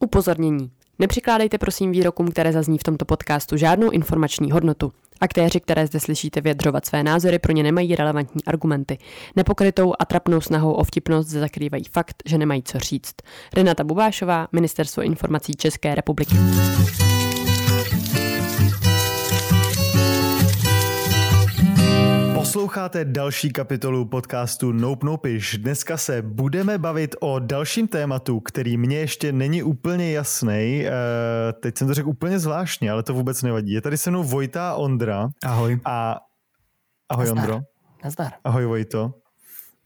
[0.00, 0.70] Upozornění.
[0.98, 4.92] Nepřikládejte prosím výrokům, které zazní v tomto podcastu, žádnou informační hodnotu.
[5.20, 8.98] Aktéři, které zde slyšíte vyjadřovat své názory, pro ně nemají relevantní argumenty.
[9.36, 13.14] Nepokrytou a trapnou snahou o vtipnost zakrývají fakt, že nemají co říct.
[13.54, 16.36] Renata Bubášová, Ministerstvo informací České republiky.
[22.46, 25.58] Posloucháte další kapitolu podcastu Nope Nopiš.
[25.58, 30.86] Dneska se budeme bavit o dalším tématu, který mně ještě není úplně jasný.
[30.86, 30.92] Eh,
[31.52, 33.72] teď jsem to řekl úplně zvláštně, ale to vůbec nevadí.
[33.72, 35.28] Je tady se mnou Vojta Ondra.
[35.44, 35.80] Ahoj.
[35.84, 36.16] A...
[37.08, 37.30] Ahoj.
[37.30, 37.60] Ondro.
[38.04, 38.32] Nazdar.
[38.44, 39.14] Ahoj Vojto.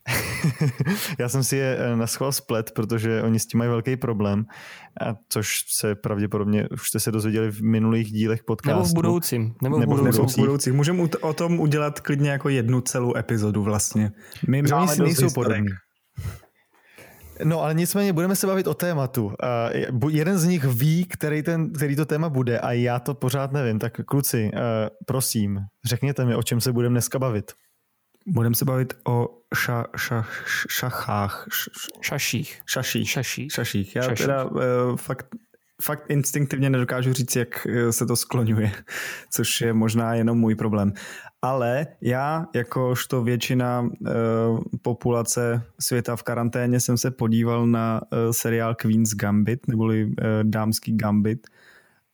[1.19, 4.45] Já jsem si je eh, na schvál splet, protože oni s tím mají velký problém,
[5.01, 8.77] a což se pravděpodobně, už jste se dozvěděli v minulých dílech podcastu.
[8.77, 9.55] Nebo v budoucím.
[9.61, 10.17] Nebo v Nebo budoucích.
[10.17, 10.73] Nebo v budoucích.
[10.73, 14.11] Můžeme o tom udělat klidně jako jednu celou epizodu vlastně.
[14.47, 15.67] My Že máme dost nejsou podobní.
[17.43, 19.25] No, ale nicméně budeme se bavit o tématu.
[19.25, 23.51] Uh, jeden z nich ví, který, ten, který to téma bude a já to pořád
[23.51, 23.79] nevím.
[23.79, 24.59] Tak kluci, uh,
[25.07, 27.51] prosím, řekněte mi, o čem se budeme dneska bavit.
[28.25, 30.25] Budeme se bavit o ša, ša,
[30.69, 31.47] šachách.
[32.01, 32.61] Šaších.
[32.65, 33.09] šaších.
[33.09, 33.51] Šaších.
[33.51, 33.95] Šaších.
[33.95, 34.25] Já Šaších.
[34.25, 34.59] teda uh,
[34.95, 35.27] fakt,
[35.81, 38.71] fakt instinktivně nedokážu říct, jak eh, se to skloňuje,
[39.33, 40.93] což je možná jenom můj problém.
[41.41, 48.75] Ale já, jakožto většina uh, populace světa v karanténě, jsem se podíval na uh, seriál
[48.75, 50.13] Queen's Gambit, neboli uh,
[50.43, 51.47] Dámský Gambit,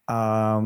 [0.10, 0.62] a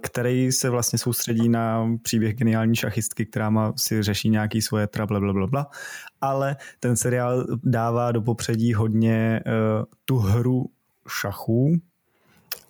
[0.00, 5.20] který se vlastně soustředí na příběh geniální šachistky, která má, si řeší nějaký svoje trable,
[5.20, 5.66] bla, bla, bla.
[6.20, 10.70] Ale ten seriál dává do popředí hodně uh, tu hru
[11.08, 11.80] šachů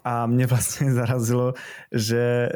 [0.05, 1.55] a mě vlastně zarazilo,
[1.93, 2.49] že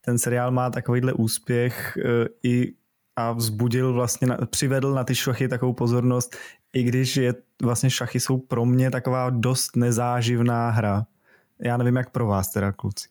[0.00, 2.72] ten seriál má takovýhle úspěch uh, i
[3.16, 6.36] a vzbudil vlastně, na, přivedl na ty šachy takovou pozornost,
[6.72, 11.06] i když je vlastně šachy jsou pro mě taková dost nezáživná hra.
[11.58, 13.08] Já nevím, jak pro vás teda, kluci.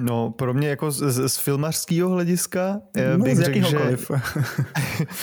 [0.00, 3.96] No, pro mě jako z, z, z filmařského hlediska eh, No, bych řekl, že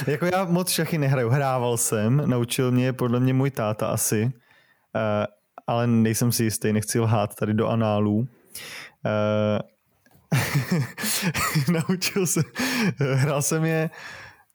[0.12, 1.30] jako já moc šachy nehraju.
[1.30, 4.32] Hrával jsem, naučil mě podle mě můj táta asi, uh,
[5.68, 8.18] ale nejsem si jistý, nechci lhát tady do análů.
[8.18, 8.28] Uh,
[11.74, 12.44] naučil jsem,
[12.98, 13.90] hrál jsem je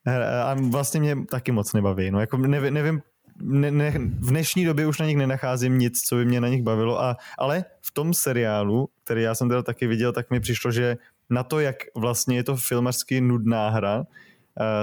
[0.07, 2.11] eh, a vlastně mě taky moc nebaví.
[2.11, 3.03] No, jako nevím, nevím
[3.41, 3.91] ne, ne,
[4.21, 7.17] v dnešní době už na nich nenacházím nic, co by mě na nich bavilo, a,
[7.39, 10.97] ale v tom seriálu, který já jsem teda taky viděl, tak mi přišlo, že
[11.31, 14.05] na to, jak vlastně je to filmařsky nudná hra, uh,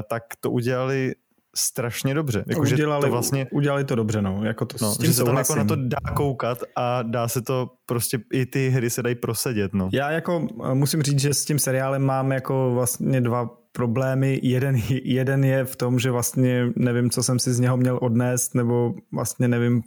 [0.10, 1.14] tak to udělali
[1.56, 2.44] strašně dobře.
[2.48, 4.42] Jako, udělali, to vlastně, udělali to dobře, no.
[4.44, 7.28] Jako to, no, s tím že se tam jako na to dá koukat a dá
[7.28, 9.90] se to prostě, i ty hry se dají prosedět, no.
[9.94, 14.40] Já jako eh, musím říct, že s tím seriálem mám jako vlastně dva problémy.
[14.44, 18.56] Jeden, jeden je v tom, že vlastně nevím, co jsem si z něho měl odnést,
[18.56, 19.84] nebo vlastně nevím,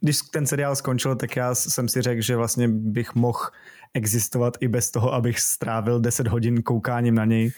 [0.00, 3.38] když ten seriál skončil, tak já jsem si řekl, že vlastně bych mohl
[3.94, 7.52] existovat i bez toho, abych strávil 10 hodin koukáním na něj.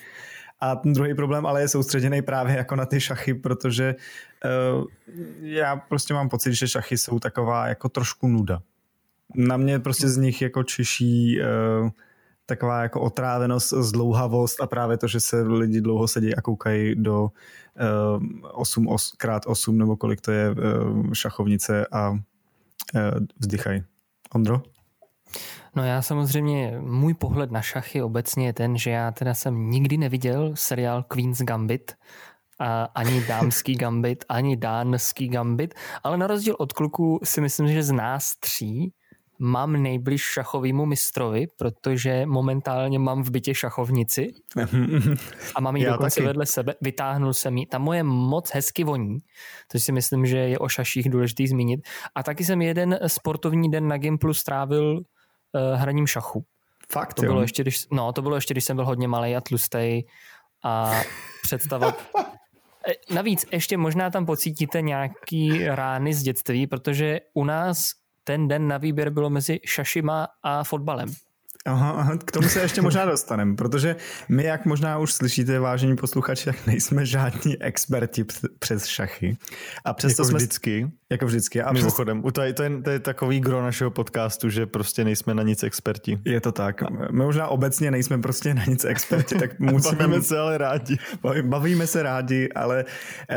[0.61, 3.95] A ten druhý problém ale je soustředěný právě jako na ty šachy, protože
[4.77, 4.85] uh,
[5.41, 8.61] já prostě mám pocit, že šachy jsou taková jako trošku nuda.
[9.35, 11.91] Na mě prostě z nich jako čiší uh,
[12.51, 17.23] taková jako otrávenost, zdlouhavost a právě to, že se lidi dlouho sedí a koukají do
[17.23, 22.19] uh, 8 os, krát 8 nebo kolik to je uh, šachovnice a uh,
[23.39, 23.83] vzdychají.
[24.35, 24.63] Ondro?
[25.77, 29.97] No já samozřejmě, můj pohled na šachy obecně je ten, že já teda jsem nikdy
[29.97, 31.93] neviděl seriál Queen's Gambit,
[32.61, 37.83] a ani dámský gambit, ani dánský gambit, ale na rozdíl od kluků si myslím, že
[37.83, 38.93] z nás tří
[39.41, 44.33] mám nejbliž šachovýmu mistrovi, protože momentálně mám v bytě šachovnici
[45.55, 46.27] a mám ji Já dokonce taky.
[46.27, 46.75] vedle sebe.
[46.81, 47.67] Vytáhnul jsem ji.
[47.67, 49.19] Ta moje moc hezky voní,
[49.69, 51.81] což si myslím, že je o šaších důležitý zmínit.
[52.15, 56.45] A taky jsem jeden sportovní den na Gimplu strávil uh, hraním šachu.
[56.93, 59.41] Fakt, To bylo, ještě, když, no, to bylo ještě, když jsem byl hodně malý a
[59.41, 60.03] tlustý
[60.65, 61.01] a
[61.43, 61.97] představa...
[62.89, 67.93] E, Navíc ještě možná tam pocítíte nějaký rány z dětství, protože u nás
[68.31, 71.09] ten den na výběr bylo mezi šašima a fotbalem.
[71.67, 73.97] Aha, aha, k tomu se ještě možná dostaneme, protože
[74.29, 78.25] my, jak možná už slyšíte, vážení posluchači, tak nejsme žádní experti
[78.59, 79.37] přes šachy.
[79.85, 80.37] A přesto Jako jsme...
[80.37, 80.91] vždycky.
[81.11, 81.63] Jako vždycky.
[81.63, 81.83] A přes...
[81.83, 85.43] Mimochodem, to je, to, je, to je takový gro našeho podcastu, že prostě nejsme na
[85.43, 86.19] nic experti.
[86.25, 86.91] Je to tak.
[86.91, 89.97] My možná obecně nejsme prostě na nic experti, tak musíme...
[89.97, 90.97] Bavíme se ale rádi.
[91.23, 92.85] Baví- Bavíme se rádi, ale
[93.31, 93.37] eh,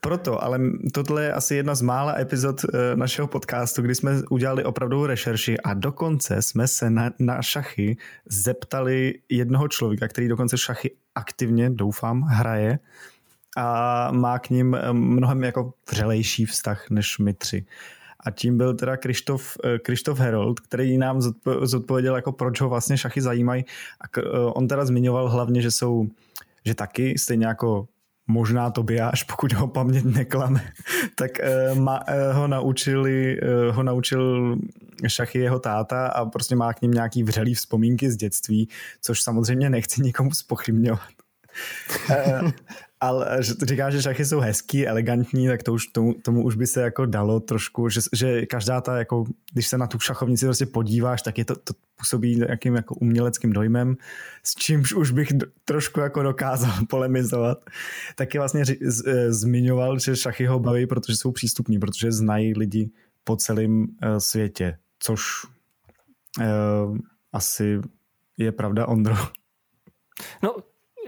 [0.00, 0.60] proto, ale
[0.92, 5.60] tohle je asi jedna z mála epizod eh, našeho podcastu, kdy jsme udělali opravdu rešerši
[5.60, 7.96] a dokonce jsme se na, na šachy
[8.28, 12.78] zeptali jednoho člověka, který dokonce šachy aktivně, doufám, hraje
[13.56, 17.66] a má k ním eh, mnohem jako vřelejší vztah než my tři.
[18.20, 21.20] a tím byl teda Krištof, Krištof Herold, který nám
[21.62, 23.64] zodpověděl, jako proč ho vlastně šachy zajímají.
[24.00, 24.20] A
[24.52, 26.08] on teda zmiňoval hlavně, že jsou
[26.64, 27.88] že taky, stejně jako
[28.30, 30.72] možná Tobiáš, pokud ho paměť neklame,
[31.14, 31.30] tak
[31.72, 34.56] uh, ma, uh, ho, naučili, uh, ho naučil
[35.06, 38.68] šachy jeho táta a prostě má k ním nějaký vřelý vzpomínky z dětství,
[39.00, 41.00] což samozřejmě nechci nikomu spochybňovat.
[43.00, 46.66] ale že říká, že šachy jsou hezký, elegantní, tak to už, tomu, tomu už by
[46.66, 50.66] se jako dalo trošku, že, že každá ta, jako, když se na tu šachovnici prostě
[50.66, 53.96] podíváš, tak je to, to působí nějakým jako uměleckým dojmem,
[54.42, 55.28] s čímž už bych
[55.64, 57.64] trošku jako dokázal polemizovat.
[58.16, 62.54] Taky vlastně ři, z, e, zmiňoval, že šachy ho baví, protože jsou přístupní, protože znají
[62.58, 62.90] lidi
[63.24, 63.86] po celém uh,
[64.18, 65.22] světě, což
[66.38, 66.98] uh,
[67.32, 67.80] asi
[68.36, 69.14] je pravda, Ondro.
[70.42, 70.56] No,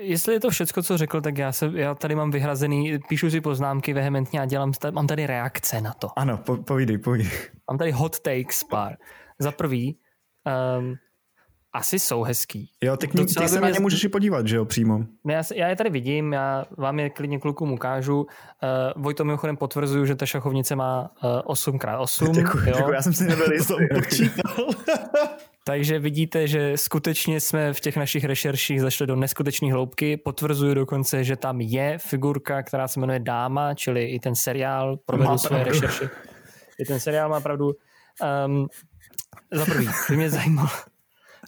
[0.03, 3.41] jestli je to všecko, co řekl, tak já, se, já tady mám vyhrazený, píšu si
[3.41, 6.09] poznámky vehementně a dělám, mám tady reakce na to.
[6.17, 7.31] Ano, po, povídej, povídej.
[7.71, 8.97] Mám tady hot takes pár.
[9.39, 9.99] Za prvý,
[10.79, 10.95] um,
[11.73, 12.71] asi jsou hezký.
[12.81, 15.05] Jo, ty, ty se na ně můžeš i podívat, že jo, přímo.
[15.25, 18.21] Ne, já, já je tady vidím, já vám je klidně klukům ukážu.
[18.21, 22.31] Uh, Vojto mimochodem potvrzuju, že ta šachovnice má uh, 8x8.
[22.33, 22.75] Děkuji, jo.
[22.77, 23.75] děkuji, já jsem si nebyl jistý.
[25.65, 30.17] Takže vidíte, že skutečně jsme v těch našich rešerších zašli do neskutečné hloubky.
[30.17, 35.39] Potvrzuju dokonce, že tam je figurka, která se jmenuje Dáma, čili i ten seriál provedl
[35.39, 36.11] své rešerše.
[36.79, 37.73] I ten seriál má pravdu.
[38.47, 38.67] Um,
[39.53, 40.69] za prvý, by mě zajímalo,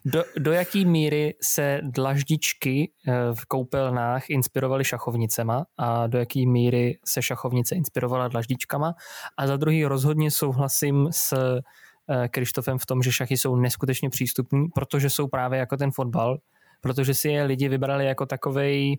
[0.04, 6.98] do, do jaký míry se dlaždičky eh, v koupelnách inspirovaly šachovnicema a do jaký míry
[7.04, 8.94] se šachovnice inspirovala dlaždičkama.
[9.36, 11.34] A za druhý rozhodně souhlasím s
[12.10, 16.38] Eh, Krištofem v tom, že šachy jsou neskutečně přístupní, protože jsou právě jako ten fotbal,
[16.80, 18.98] protože si je lidi vybrali jako takovej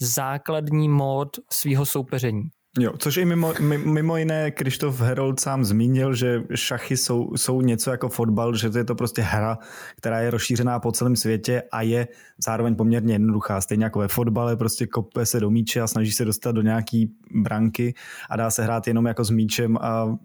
[0.00, 2.42] základní mod svého soupeření.
[2.78, 3.54] Jo, což i mimo,
[3.84, 8.78] mimo jiné Krištof Herold sám zmínil, že šachy jsou, jsou něco jako fotbal, že to
[8.78, 9.58] je to prostě hra,
[9.96, 12.08] která je rozšířená po celém světě a je
[12.44, 13.60] zároveň poměrně jednoduchá.
[13.60, 17.12] Stejně jako ve fotbale, prostě kope se do míče a snaží se dostat do nějaký
[17.34, 17.94] branky
[18.30, 20.18] a dá se hrát jenom jako s míčem a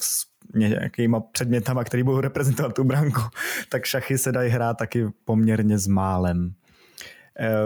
[0.00, 3.20] s nějakýma předmětama, který budou reprezentovat tu branku,
[3.68, 6.52] tak šachy se dají hrát taky poměrně s málem.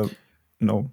[0.03, 0.09] Uh,
[0.61, 0.91] no,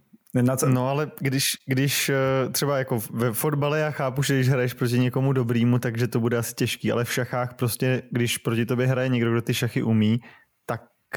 [0.68, 2.16] No ale když, když eh,
[2.52, 6.38] třeba jako ve fotbale já chápu, že když hraješ proti někomu dobrýmu, takže to bude
[6.38, 10.20] asi těžký, ale v šachách prostě, když proti tobě hraje někdo, kdo ty šachy umí,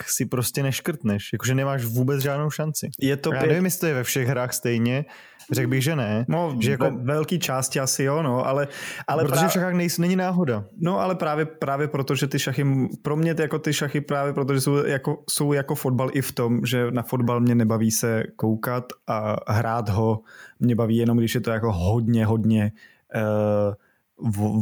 [0.06, 2.90] si prostě neškrtneš, jakože nemáš vůbec žádnou šanci.
[3.00, 3.48] Je to já pět...
[3.48, 5.04] nevím, jestli to je ve všech hrách stejně,
[5.52, 6.24] Řekl bych, že ne.
[6.28, 6.90] No, že jako...
[6.90, 8.68] velký části asi jo, no, ale...
[9.08, 9.48] ale Protože právě...
[9.48, 10.64] v šachách nejs, není náhoda.
[10.78, 12.64] No, ale právě, právě proto, že ty šachy,
[13.02, 16.66] pro mě jako ty šachy právě protože jsou jako, jsou jako fotbal i v tom,
[16.66, 20.20] že na fotbal mě nebaví se koukat a hrát ho
[20.60, 22.72] mě baví jenom, když je to jako hodně, hodně
[23.14, 23.74] uh,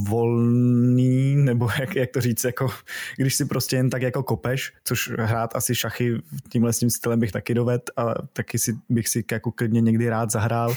[0.09, 2.69] volný, nebo jak, jak to říct, jako
[3.17, 7.21] když si prostě jen tak jako kopeš, což hrát asi šachy tímhle s tím stylem
[7.21, 10.77] bych taky doved, ale taky si, bych si jako klidně někdy rád zahrál.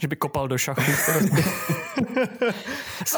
[0.00, 0.82] Že by kopal do šachu.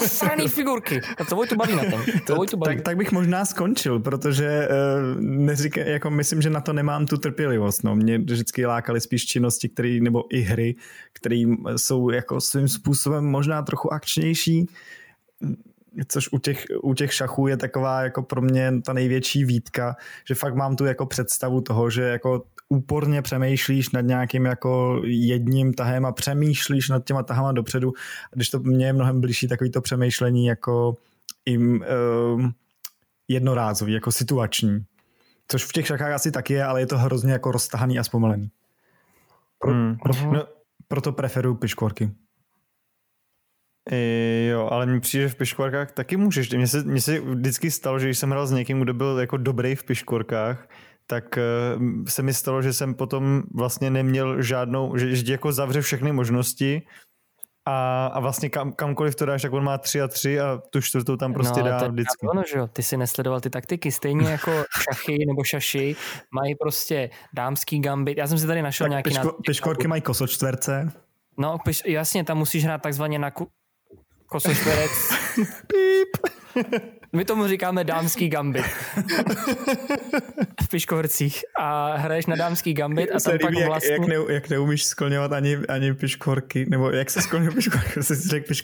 [0.01, 1.01] Zasraný figurky.
[1.19, 2.03] A co tu baví na tom?
[2.27, 2.77] To, tu baví?
[2.77, 7.17] Tak, tak, bych možná skončil, protože uh, neřík, jako myslím, že na to nemám tu
[7.17, 7.85] trpělivost.
[7.85, 7.97] No.
[7.97, 10.75] Mě vždycky lákaly spíš činnosti, které nebo i hry,
[11.13, 11.43] které
[11.77, 14.67] jsou jako svým způsobem možná trochu akčnější,
[16.09, 19.97] což u těch, u těch šachů je taková jako pro mě ta největší výtka,
[20.29, 25.75] že fakt mám tu jako představu toho, že jako úporně přemýšlíš nad nějakým jako jedním
[25.75, 27.93] tahem a přemýšlíš nad těma tahama dopředu,
[28.35, 30.97] když to mě je mnohem blížší takový to přemýšlení jako
[31.47, 31.85] im,
[32.35, 32.51] uh,
[33.29, 34.85] jednorázový, jako situační.
[35.49, 38.51] Což v těch šachách asi taky je, ale je to hrozně jako roztahaný a zpomalený.
[39.59, 39.97] Pro, hmm.
[40.03, 40.47] pro, no,
[40.89, 42.11] proto preferuju piškvorky.
[43.91, 46.51] I, jo, ale mi přijde, že v piškvorkách taky můžeš.
[46.51, 49.37] Mně se, mně se vždycky stalo, že když jsem hrál s někým, kdo byl jako
[49.37, 50.69] dobrý v piškvorkách,
[51.07, 51.43] tak eh,
[52.09, 56.83] se mi stalo, že jsem potom vlastně neměl žádnou, že, že jako zavře všechny možnosti
[57.67, 60.81] a, a vlastně kam, kamkoliv to dáš, tak on má tři a tři a tu
[60.81, 62.27] čtvrtou tam prostě no, dá vždycky.
[62.27, 64.51] Ono, že jo, ty si nesledoval ty taktiky, stejně jako
[64.83, 65.97] šachy nebo šaši
[66.31, 68.19] mají prostě dámský gambit.
[68.19, 69.11] Já jsem si tady našel tak nějaký...
[69.11, 70.93] Piško, piškorky mají kosočtverce.
[71.39, 73.31] No, piš, jasně, tam musíš hrát takzvaně na
[74.33, 74.91] ku, kosočtverec.
[75.67, 76.17] Píp.
[77.13, 78.65] My tomu říkáme dámský gambit.
[80.63, 81.45] v piškovrcích.
[81.59, 83.93] A hraješ na dámský gambit a tam pak vlastně...
[83.93, 88.15] Jak, jak, ne, jak neumíš skloňovat ani, ani piškvorky, nebo jak se skloňuje piškvorky, jsi
[88.15, 88.55] řekl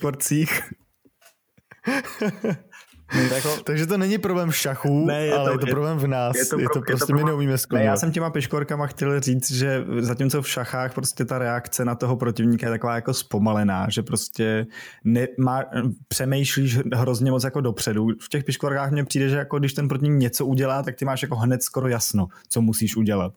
[3.34, 6.36] jako, Takže to není problém šachů, ne, je ale to, je to problém v nás.
[6.36, 7.86] Je to, je to prostě je to my neumíme skloňovat.
[7.86, 12.16] Já jsem těma piškorkama chtěl říct, že zatímco v šachách prostě ta reakce na toho
[12.16, 14.66] protivníka je taková jako zpomalená, že prostě
[15.04, 15.64] ne, má,
[16.08, 18.08] přemýšlíš hrozně moc jako dopředu.
[18.20, 21.22] V těch piškorkách mně přijde, že jako když ten protivník něco udělá, tak ty máš
[21.22, 23.32] jako hned skoro jasno, co musíš udělat.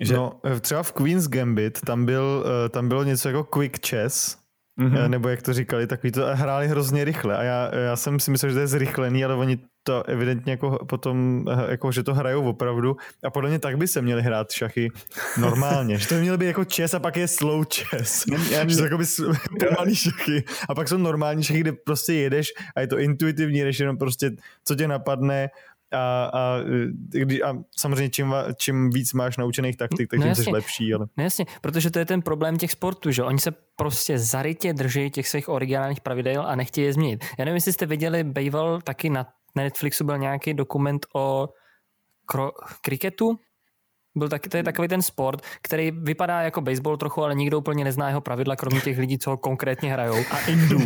[0.00, 0.14] Že...
[0.14, 4.39] No, třeba v Queen's Gambit tam, byl, eh, tam bylo něco jako quick chess,
[4.80, 5.08] mm-hmm.
[5.08, 7.36] nebo jak to říkali, takový to hráli hrozně rychle.
[7.36, 10.78] A já, já jsem si myslel, že to je zrychlený, ale oni to evidentně jako
[10.88, 12.96] potom, eh, jako, že to hrajou opravdu.
[13.24, 14.90] A podle mě tak by se měli hrát šachy
[15.38, 18.76] normálně, že to by měly být jako chess a pak je slow chess, já, že
[18.76, 19.04] to jako by
[19.60, 20.44] pomalý šachy.
[20.68, 24.30] A pak jsou normální šachy, kde prostě jedeš a je to intuitivní, než jenom prostě
[24.64, 25.48] co tě napadne
[25.92, 26.58] a, a,
[27.10, 30.94] kdy, a samozřejmě čím, čím víc máš naučených taktik, tak no tím jsi lepší.
[30.94, 31.06] Ale...
[31.16, 35.10] No jasně, protože to je ten problém těch sportů, že oni se prostě zarytě drží
[35.10, 37.24] těch svých originálních pravidel a nechtějí je změnit.
[37.38, 41.48] Já nevím, jestli jste viděli, Bejval taky na Netflixu byl nějaký dokument o
[42.28, 43.38] kro- kriketu,
[44.14, 47.84] byl taky, to je takový ten sport, který vypadá jako baseball trochu, ale nikdo úplně
[47.84, 50.16] nezná jeho pravidla, kromě těch lidí, co ho konkrétně hrajou.
[50.30, 50.36] A,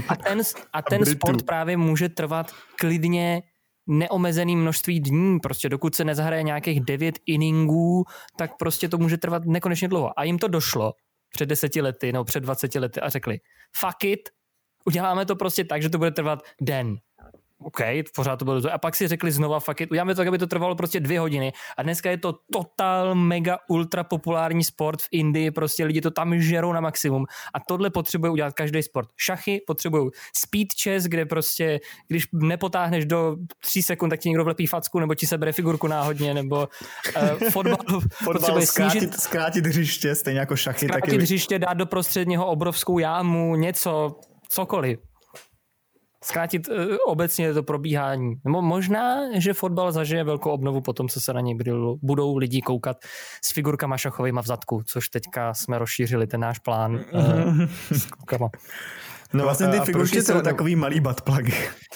[0.08, 0.42] a ten,
[0.73, 3.42] a ten a sport právě může trvat klidně
[3.86, 8.04] neomezený množství dní, prostě dokud se nezahraje nějakých devět inningů,
[8.36, 10.18] tak prostě to může trvat nekonečně dlouho.
[10.18, 10.92] A jim to došlo
[11.34, 13.38] před deseti lety nebo před dvaceti lety a řekli,
[13.76, 14.20] fuck it,
[14.84, 16.96] uděláme to prostě tak, že to bude trvat den.
[17.64, 17.80] OK,
[18.14, 18.73] pořád to bylo to.
[18.73, 21.21] A pak si řekli znova, fuck it, uděláme to tak, aby to trvalo prostě dvě
[21.21, 21.52] hodiny.
[21.76, 26.40] A dneska je to total mega ultra populární sport v Indii, prostě lidi to tam
[26.40, 27.25] žerou na maximum.
[27.54, 29.09] A tohle potřebuje udělat každý sport.
[29.16, 34.66] Šachy potřebují speed chess, kde prostě, když nepotáhneš do tří sekund, tak ti někdo vlepí
[34.66, 36.68] facku, nebo ti sebere figurku náhodně, nebo
[37.16, 40.87] uh, fotbal, fotbal zkrátit, snížit, zkrátit hřiště, stejně jako šachy.
[40.87, 41.23] Zkrátit taky...
[41.23, 45.13] hřiště, dát do prostředního obrovskou jámu, něco, cokoliv
[46.25, 46.76] zkrátit uh,
[47.07, 48.35] obecně to probíhání.
[48.45, 51.59] Nebo možná, že fotbal zažije velkou obnovu potom, co se na něj
[52.02, 52.97] budou lidi koukat
[53.45, 58.50] s figurkama šachovými v zadku, což teďka jsme rozšířili ten náš plán uh, s klukama.
[59.33, 61.45] No vlastně ty figurky jsou takový malý buttplug.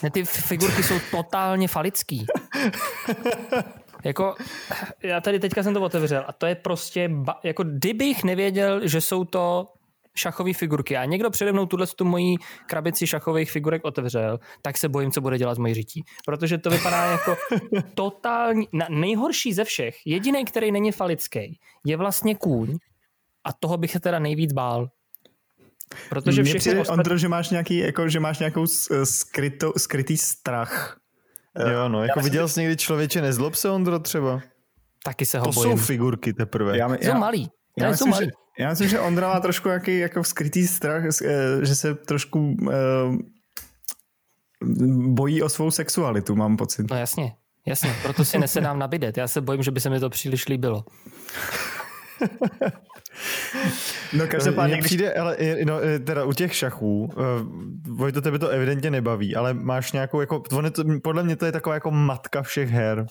[0.03, 2.27] Ne, ty figurky jsou totálně falický.
[4.05, 4.35] jako,
[5.03, 9.01] já tady teďka jsem to otevřel a to je prostě, ba, jako kdybych nevěděl, že
[9.01, 9.73] jsou to
[10.15, 12.37] šachové figurky a někdo přede mnou tuhle tu mojí
[12.67, 16.05] krabici šachových figurek otevřel, tak se bojím, co bude dělat s mojí řití.
[16.27, 17.37] Protože to vypadá jako
[17.95, 22.79] totální, na, nejhorší ze všech, jediný, který není falický, je vlastně kůň
[23.45, 24.89] a toho bych se teda nejvíc bál.
[26.09, 26.93] Protože všechny přijde, ostat...
[26.93, 28.67] Ondro, že máš, nějaký, jako, že máš nějakou
[29.05, 30.99] skrytou, skrytý strach.
[31.73, 34.41] Jo, no, jako viděl jsi někdy člověče, nezlob se, Ondro, třeba?
[35.05, 35.79] Taky se ho to bojím.
[35.79, 36.79] jsou figurky teprve.
[36.79, 37.51] Já, já, jsou malý.
[37.79, 38.27] Já myslím, že,
[38.59, 42.71] já myslím, že Ondra má trošku jaký jako skrytý strach, eh, že se trošku uh,
[45.07, 46.91] bojí o svou sexualitu, mám pocit.
[46.91, 47.33] No jasně,
[47.67, 49.17] jasně, proto si nesedám na bidet.
[49.17, 50.85] Já se bojím, že by se mi to příliš líbilo.
[54.13, 54.85] No každopádně, když...
[54.87, 57.11] přijde, ale no, eh, teda u těch šachů,
[57.99, 61.53] uh, to tebe to evidentně nebaví, ale máš nějakou, jako, to, podle mě to je
[61.53, 63.07] taková jako matka všech her.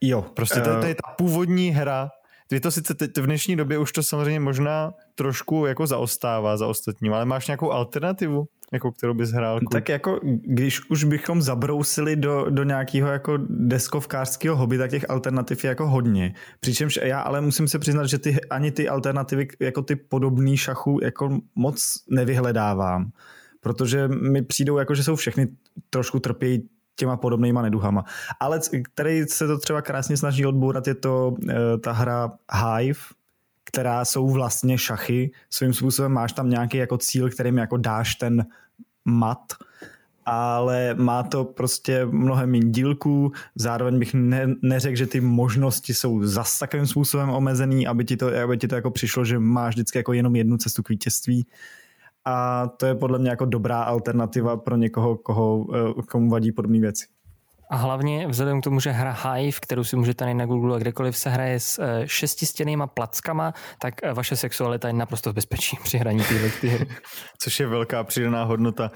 [0.00, 0.22] Jo.
[0.22, 2.10] Prostě to, to je ta původní hra,
[2.48, 6.66] ty to sice teď v dnešní době už to samozřejmě možná trošku jako zaostává za
[6.66, 9.58] ostatním, ale máš nějakou alternativu, jako kterou bys hrál?
[9.58, 9.72] Klub?
[9.72, 15.64] Tak jako, když už bychom zabrousili do, do nějakého jako deskovkářského hobby, tak těch alternativ
[15.64, 16.34] je jako hodně.
[16.60, 20.98] Přičemž já ale musím se přiznat, že ty, ani ty alternativy jako ty podobný šachu
[21.02, 23.10] jako moc nevyhledávám.
[23.60, 25.48] Protože mi přijdou jako, že jsou všechny
[25.90, 28.04] trošku trpějí těma podobnýma neduhama.
[28.40, 28.60] Ale
[28.92, 33.00] který se to třeba krásně snaží odbourat, je to uh, ta hra Hive,
[33.64, 35.30] která jsou vlastně šachy.
[35.50, 38.46] Svým způsobem máš tam nějaký jako cíl, kterým jako dáš ten
[39.04, 39.52] mat,
[40.24, 46.24] ale má to prostě mnohem méně dílků, zároveň bych ne, neřekl, že ty možnosti jsou
[46.24, 49.98] zas takovým způsobem omezený, aby ti to, aby ti to jako přišlo, že máš vždycky
[49.98, 51.46] jako jenom jednu cestu k vítězství
[52.24, 55.66] a to je podle mě jako dobrá alternativa pro někoho, koho,
[55.98, 57.06] eh, komu vadí podobné věci.
[57.70, 60.78] A hlavně vzhledem k tomu, že hra Hive, kterou si můžete najít na Google a
[60.78, 65.76] kdekoliv se hraje s eh, šestistěnýma plackama, tak eh, vaše sexualita je naprosto v bezpečí
[65.82, 66.86] při hraní téhle hry.
[67.38, 68.90] Což je velká přidaná hodnota.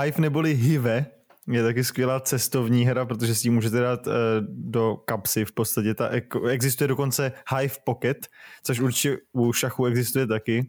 [0.00, 1.06] Hive neboli Hive,
[1.48, 4.08] je taky skvělá cestovní hra, protože si ji můžete dát
[4.48, 5.94] do kapsy v podstatě.
[5.94, 6.10] Ta,
[6.50, 8.26] existuje dokonce Hive Pocket,
[8.62, 10.66] což určitě u šachu existuje taky.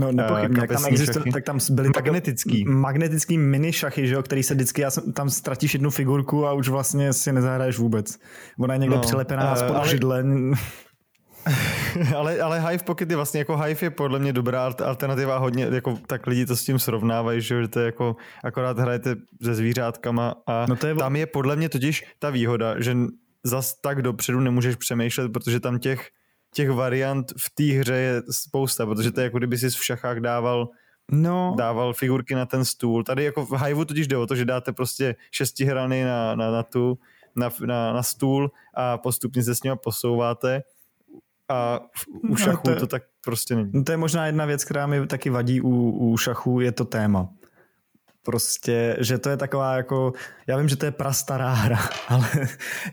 [0.00, 2.64] No nepochybně, uh, tam existuje, tak tam byly magnetický.
[2.64, 6.52] magnetický mini šachy, že jo, který se vždycky, já jsem, tam ztratíš jednu figurku a
[6.52, 8.18] už vlastně si nezahraješ vůbec.
[8.58, 9.88] Ona je někde no, přilepená uh, na ale...
[9.88, 10.24] židle.
[12.16, 15.98] ale, ale Hive Pocket je vlastně jako Hive je podle mě dobrá alternativa hodně, jako
[16.06, 20.66] tak lidi to s tím srovnávají, že to je jako akorát hrajete se zvířátkama a
[20.68, 20.94] no to je...
[20.94, 22.96] tam je podle mě totiž ta výhoda, že
[23.44, 26.08] zas tak dopředu nemůžeš přemýšlet, protože tam těch,
[26.54, 30.20] těch variant v té hře je spousta, protože to je jako kdyby si v šachách
[30.20, 30.68] dával
[31.12, 31.54] No.
[31.58, 33.04] dával figurky na ten stůl.
[33.04, 36.62] Tady jako v Hiveu totiž jde o to, že dáte prostě šestihrany na, na, na
[36.62, 36.98] tu,
[37.36, 40.62] na, na, na stůl a postupně se s nimi posouváte
[41.48, 41.80] a
[42.28, 43.70] u šachu no, to, to tak prostě není.
[43.74, 46.84] No to je možná jedna věc, která mi taky vadí u, u šachu, je to
[46.84, 47.28] téma.
[48.24, 50.12] Prostě, že to je taková jako,
[50.46, 52.28] já vím, že to je prastará hra, ale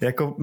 [0.01, 0.36] jako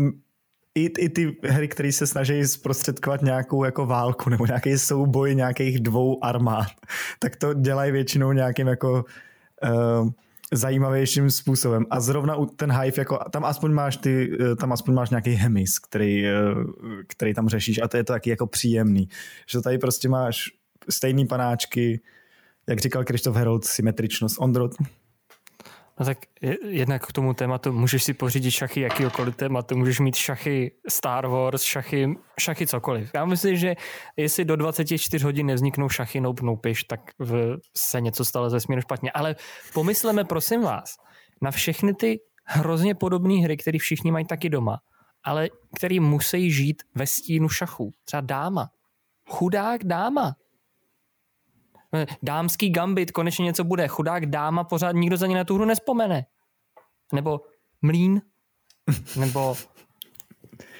[0.78, 5.80] i, i ty hry, které se snaží zprostředkovat nějakou jako válku nebo nějaký souboj nějakých
[5.80, 6.68] dvou armád,
[7.18, 9.04] tak to dělají většinou nějakým jako
[9.64, 10.10] uh,
[10.52, 11.86] zajímavějším způsobem.
[11.90, 15.30] A zrovna u ten Hive, jako, tam aspoň máš ty, eh, tam aspoň máš nějaký
[15.30, 16.32] hemis, který, eh,
[17.06, 19.08] který tam řešíš a to je to taky jako příjemný.
[19.50, 20.44] Že tady prostě máš
[20.90, 22.00] stejný panáčky,
[22.68, 24.36] jak říkal Krištof Herold, symetričnost.
[24.40, 24.68] Ondro,
[25.98, 26.18] No tak
[26.64, 31.62] jednak k tomu tématu můžeš si pořídit šachy jakýkoliv tématu, můžeš mít šachy Star Wars,
[31.62, 33.10] šachy, šachy cokoliv.
[33.14, 33.74] Já myslím, že
[34.16, 38.82] jestli do 24 hodin nevzniknou šachy Nope Nopiš, tak v, se něco stalo ze směru
[38.82, 39.10] špatně.
[39.10, 39.36] Ale
[39.74, 40.96] pomysleme, prosím vás,
[41.42, 44.78] na všechny ty hrozně podobné hry, které všichni mají taky doma,
[45.24, 47.94] ale který musí žít ve stínu šachů.
[48.04, 48.68] Třeba dáma.
[49.28, 50.34] Chudák dáma
[52.22, 53.88] dámský gambit, konečně něco bude.
[53.88, 56.26] Chudák dáma, pořád nikdo za ně na tu hru nespomene.
[57.12, 57.40] Nebo
[57.82, 58.22] mlín.
[59.16, 59.56] Nebo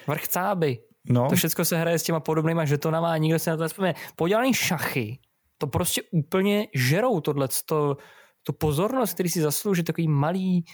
[0.07, 0.79] vrchcáby.
[1.09, 1.29] No.
[1.29, 3.95] To všechno se hraje s těma podobnýma žetonama a nikdo se na to nespomene.
[4.17, 5.19] Podělaný šachy,
[5.59, 7.97] to prostě úplně žerou tohle, to,
[8.43, 10.65] tu pozornost, který si zaslouží, takový malý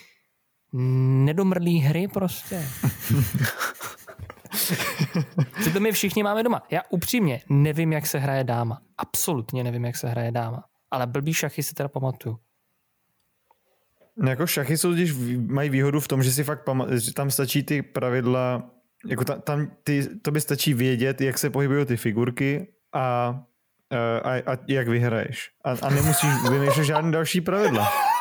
[1.25, 2.69] nedomrlý hry prostě.
[5.73, 6.63] to my všichni máme doma.
[6.71, 8.81] Já upřímně nevím, jak se hraje dáma.
[8.99, 10.65] Absolutně nevím, jak se hraje dáma.
[10.91, 12.39] Ale blbý šachy si teda pamatuju.
[14.17, 15.13] No jako šachy jsou totiž,
[15.47, 18.71] mají výhodu v tom, že si fakt pamat, že tam stačí ty pravidla,
[19.07, 23.37] jako tam, tam ty, to by stačí vědět, jak se pohybují ty figurky a,
[24.23, 25.51] a, a jak vyhraješ.
[25.65, 27.89] A, a nemusíš vymýšlet žádné další pravidla.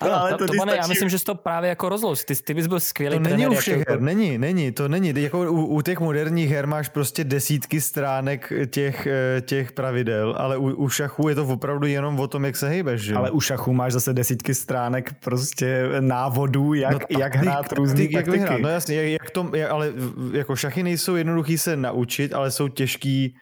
[0.00, 2.24] Ano, ale to, to, to já myslím, že jsi to právě jako rozlož.
[2.24, 3.92] Ty, ty bys byl skvělý To není u všech jako...
[3.92, 5.22] her, není, není, to není.
[5.22, 10.56] Jako u, u těch moderních her máš prostě desítky stránek těch, eh, těch pravidel, ale
[10.56, 13.00] u, u šachu je to opravdu jenom o tom, jak se hejbeš.
[13.00, 13.14] Že?
[13.14, 18.16] Ale u šachu máš zase desítky stránek prostě návodů, jak, no, jak hrát taktiky.
[18.16, 18.60] Jak vyhrát.
[18.60, 19.92] No jasně, jak, jak to, jak, ale
[20.32, 23.34] jako šachy nejsou jednoduchý se naučit, ale jsou těžký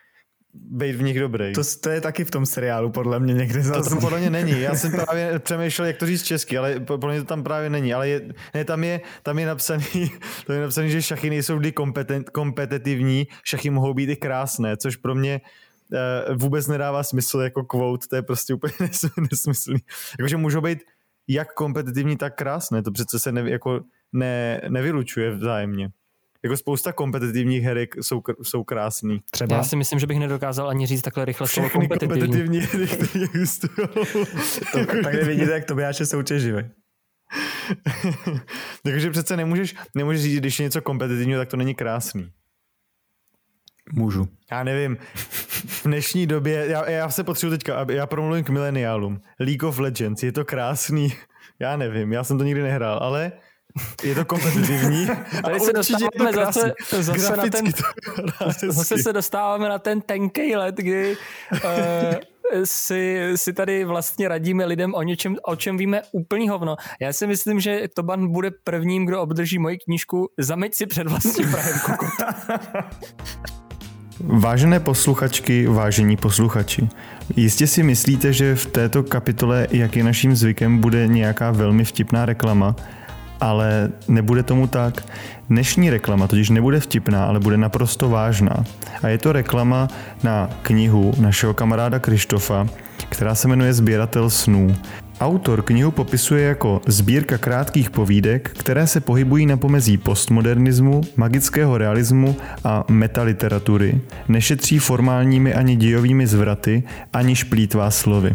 [0.54, 1.52] být v nich dobrý.
[1.52, 3.90] To, to je taky v tom seriálu, podle mě někde zase.
[3.90, 4.61] To, to podle mě není.
[4.61, 7.94] Já jsem právě přemýšlel, jak to říct česky, ale podle mě to tam právě není.
[7.94, 9.84] Ale je, ne, tam, je, tam je napsaný,
[10.46, 14.96] tam je napsaný, že šachy nejsou vždy kompetent, kompetitivní, šachy mohou být i krásné, což
[14.96, 15.40] pro mě
[16.30, 18.72] uh, vůbec nedává smysl jako quote, to je prostě úplně
[19.30, 19.78] nesmyslný.
[20.18, 20.78] Jakože můžou být
[21.28, 23.80] jak kompetitivní, tak krásné, to přece se ne, jako
[24.12, 25.90] ne, nevylučuje vzájemně
[26.44, 29.20] jako spousta kompetitivních herek jsou, jsou krásný.
[29.31, 29.57] Třeba.
[29.57, 32.20] Já si myslím, že bych nedokázal ani říct takhle rychle slovo kompetitivní.
[32.20, 33.88] kompetitivní hry, které existují.
[34.72, 36.62] to, tak vidíte, jak Tobiáš je soutěživý.
[38.83, 42.31] Takže přece nemůžeš, nemůžeš říct, když je něco kompetitivního, tak to není krásný.
[43.92, 44.29] Můžu.
[44.51, 44.96] Já nevím.
[45.66, 49.20] V dnešní době, já, já se potřebuji teďka, já promluvím k mileniálům.
[49.40, 51.12] League of Legends, je to krásný.
[51.61, 53.33] Já nevím, já jsem to nikdy nehrál, ale
[54.03, 55.07] je to kompetitivní.
[55.45, 57.73] Tady se dostáváme zase, zase, na ten,
[58.69, 61.17] zase se dostáváme na ten tenkej let, kdy
[61.53, 61.61] uh,
[62.64, 66.77] si, si tady vlastně radíme lidem o něčem, o čem víme úplný hovno.
[67.01, 71.51] Já si myslím, že Toban bude prvním, kdo obdrží moji knížku Zameď si před vlastním
[71.51, 71.75] prahem
[74.21, 76.88] Vážené posluchačky, vážení posluchači,
[77.37, 82.27] jistě si myslíte, že v této kapitole, jak je naším zvykem, bude nějaká velmi vtipná
[82.27, 82.77] reklama,
[83.40, 85.05] ale nebude tomu tak.
[85.48, 88.64] Dnešní reklama totiž nebude vtipná, ale bude naprosto vážná.
[89.03, 89.88] A je to reklama
[90.22, 92.66] na knihu našeho kamaráda Krištofa,
[93.09, 94.77] která se jmenuje Sběratel snů.
[95.20, 102.37] Autor knihu popisuje jako sbírka krátkých povídek, které se pohybují na pomezí postmodernismu, magického realismu
[102.64, 108.33] a metaliteratury, nešetří formálními ani dějovými zvraty, ani šplítvá slovy.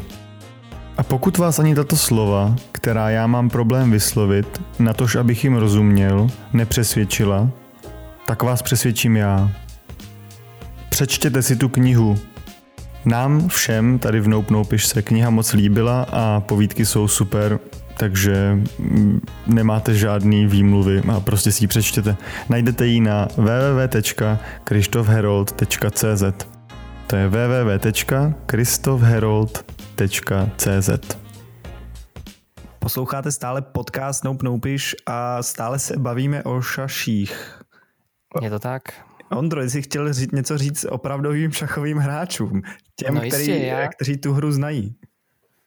[0.98, 6.28] A pokud vás ani tato slova, která já mám problém vyslovit, natož abych jim rozuměl,
[6.54, 7.50] nepřesvědčila,
[8.26, 9.52] tak vás přesvědčím já.
[10.90, 12.20] Přečtěte si tu knihu.
[13.06, 17.60] Nám všem tady v Nope Nope se kniha moc líbila a povídky jsou super.
[17.98, 22.16] takže mm, nemáte žádný výmluvy a prostě si ji přečtěte.
[22.50, 26.24] Najdete ji na www.krištofherold.cz
[27.08, 27.30] To je
[29.94, 31.18] www.kristofherold.cz
[32.80, 37.62] Posloucháte stále podcast Nope Noupiš a stále se bavíme o šaších.
[38.42, 38.82] Je to tak?
[39.32, 42.62] Ondro, jsi chtěl říct, něco říct opravdovým šachovým hráčům,
[42.96, 44.96] těm, No jistě, který, já- kteří tu hru znají.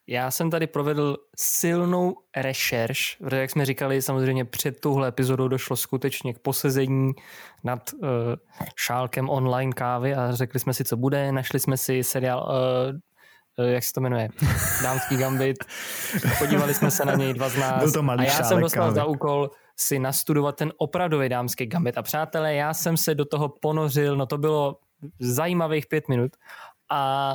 [0.08, 5.76] Já jsem tady provedl silnou rešerš, protože jak jsme říkali, samozřejmě před touhle epizodou došlo
[5.76, 7.12] skutečně k posezení
[7.64, 8.08] nad uh,
[8.76, 11.32] šálkem online kávy a řekli jsme si, co bude.
[11.32, 12.48] Našli jsme si seriál,
[12.92, 12.98] uh,
[13.62, 14.28] jak se to jmenuje,
[14.82, 15.56] Dámský gambit.
[16.38, 17.82] Podívali jsme se na něj dva z nás.
[17.82, 21.98] Byl to malý a já jsem dostal za úkol si nastudovat ten opravdový dámský gambit.
[21.98, 24.76] A přátelé, já jsem se do toho ponořil, no to bylo
[25.20, 26.32] zajímavých pět minut
[26.90, 27.34] a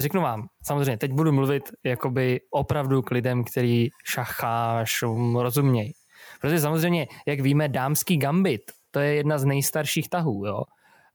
[0.00, 5.92] řeknu vám, samozřejmě, teď budu mluvit jakoby opravdu k lidem, který šachášům rozumějí.
[6.40, 10.62] Protože samozřejmě, jak víme, dámský gambit, to je jedna z nejstarších tahů, jo.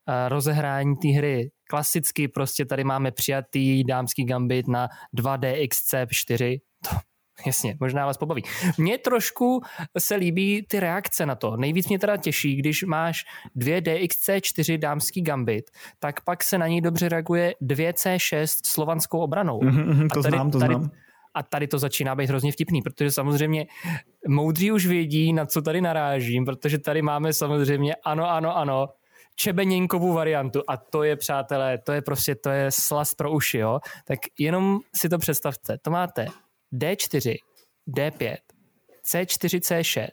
[0.08, 1.52] A Rozehrání té hry.
[1.69, 6.60] Klasicky prostě tady máme přijatý dámský gambit na 2DXC4.
[6.89, 6.95] To,
[7.45, 8.43] jasně, možná vás pobaví.
[8.78, 9.62] Mně trošku
[9.97, 11.58] se líbí ty reakce na to.
[11.58, 13.23] Nejvíc mě teda těší, když máš
[13.58, 19.60] 2DXC4 dámský gambit, tak pak se na něj dobře reaguje 2C6 slovanskou obranou.
[19.63, 20.89] Mhm, mhm, to A tady- znám, to tady- znám.
[21.34, 23.65] A tady to začíná být hrozně vtipný, protože samozřejmě
[24.28, 28.88] moudří už vědí, na co tady narážím, protože tady máme samozřejmě ano, ano, ano,
[29.36, 33.80] čebeněnkovou variantu a to je, přátelé, to je prostě, to je slast pro uši, jo.
[34.06, 36.26] Tak jenom si to představte, to máte
[36.74, 37.36] D4,
[37.89, 38.36] D5,
[39.12, 40.08] C4, C6,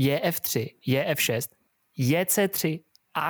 [0.00, 1.40] JF3, JF6,
[1.98, 2.80] JC3,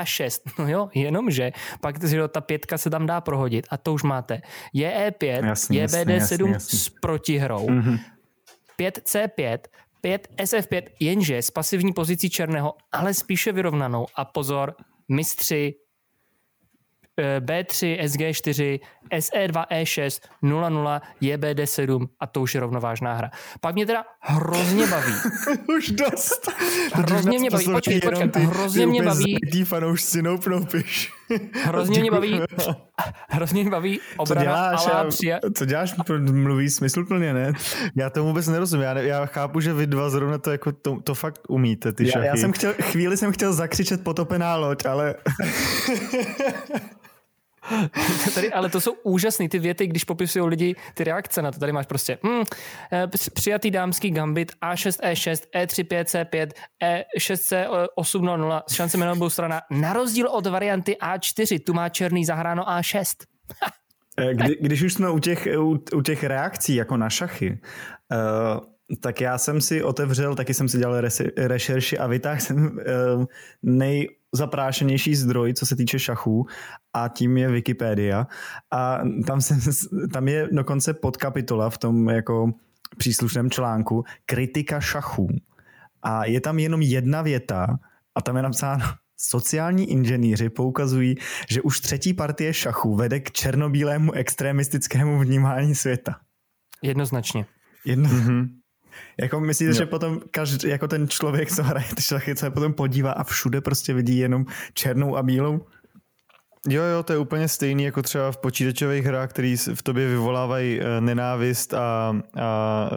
[0.01, 4.03] A6, no jo, jenomže pak že ta pětka se tam dá prohodit a to už
[4.03, 4.41] máte
[4.75, 6.79] JE5, Jasně, jasně, JBD7 jasně, jasně.
[6.79, 7.99] s protihrou, Mhm.
[8.79, 9.59] 5C5,
[10.01, 14.07] 5 SF5, jenže s pasivní pozicí černého, ale spíše vyrovnanou.
[14.15, 14.75] A pozor,
[15.11, 15.75] mistři
[17.19, 18.81] eh, B3, SG4,
[19.13, 23.31] SE2, E6, 00, JBD7 a to už je rovnovážná hra.
[23.61, 25.13] Pak mě teda hrozně baví.
[25.79, 26.49] Už dost.
[26.95, 31.13] Hrozně mě baví, počkej, počkej, hrozně mě baví- Ty fanoušci Nope Noupiš.
[31.65, 32.41] Hrozně mě baví,
[33.29, 34.87] hrozně mě baví Co obrana děláš?
[34.87, 35.95] alá Já- přija- Co děláš?
[36.33, 37.53] Mluví smysluplně, ne?
[37.97, 38.85] Já tomu vůbec nerozumím.
[38.85, 42.07] Já, ne, já chápu, že vy dva zrovna to, jako to, to fakt umíte, ty
[42.07, 42.27] Já, šachy.
[42.27, 45.15] já jsem chtěl, chvíli jsem chtěl zakřičet potopená loď, ale
[48.35, 51.59] Tady, ale to jsou úžasné ty věty, když popisují lidi ty reakce na to.
[51.59, 52.43] Tady máš prostě hm,
[52.93, 56.49] eh, při- přijatý dámský gambit A6, E6, E3, 5, C5,
[56.83, 59.61] E6, C800 s šancemi na obou strana.
[59.71, 63.05] Na rozdíl od varianty A4, tu má černý zahráno A6.
[64.17, 67.59] Eh, Kdy, když už jsme u těch, u, u těch reakcí jako na šachy,
[68.13, 72.65] uh, tak já jsem si otevřel, taky jsem si dělal resi, rešerši a vytáhl jsem
[72.67, 73.25] uh,
[74.35, 76.47] nejzaprášenější zdroj, co se týče šachů
[76.95, 78.27] a tím je Wikipedia
[78.71, 79.59] a tam, jsem,
[80.13, 82.51] tam je dokonce podkapitola v tom jako
[82.97, 85.29] příslušném článku kritika šachů
[86.03, 87.79] a je tam jenom jedna věta
[88.15, 88.85] a tam je napsáno
[89.23, 91.15] Sociální inženýři poukazují,
[91.49, 96.17] že už třetí partie šachů vede k černobílému extremistickému vnímání světa.
[96.83, 97.47] Jednoznačně.
[97.85, 98.60] Jedno, Mhm.
[99.21, 99.75] Jako myslíte, Jo.
[99.77, 103.61] že potom každý, jako ten člověk, co hraje ty šachy, se potom podívá a všude
[103.61, 105.67] prostě vidí jenom černou a bílou?
[106.69, 110.81] Jo, jo, to je úplně stejný jako třeba v počítačových hrách, který v tobě vyvolávají
[110.81, 112.91] eh, nenávist a, a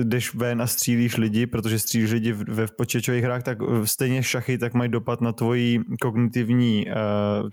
[0.00, 3.86] eh, jdeš ven a střílíš lidi, protože střílíš lidi v- ve počítačových hrách, tak eh,
[3.86, 6.86] stejně šachy tak mají dopad na tvoji kognitivní,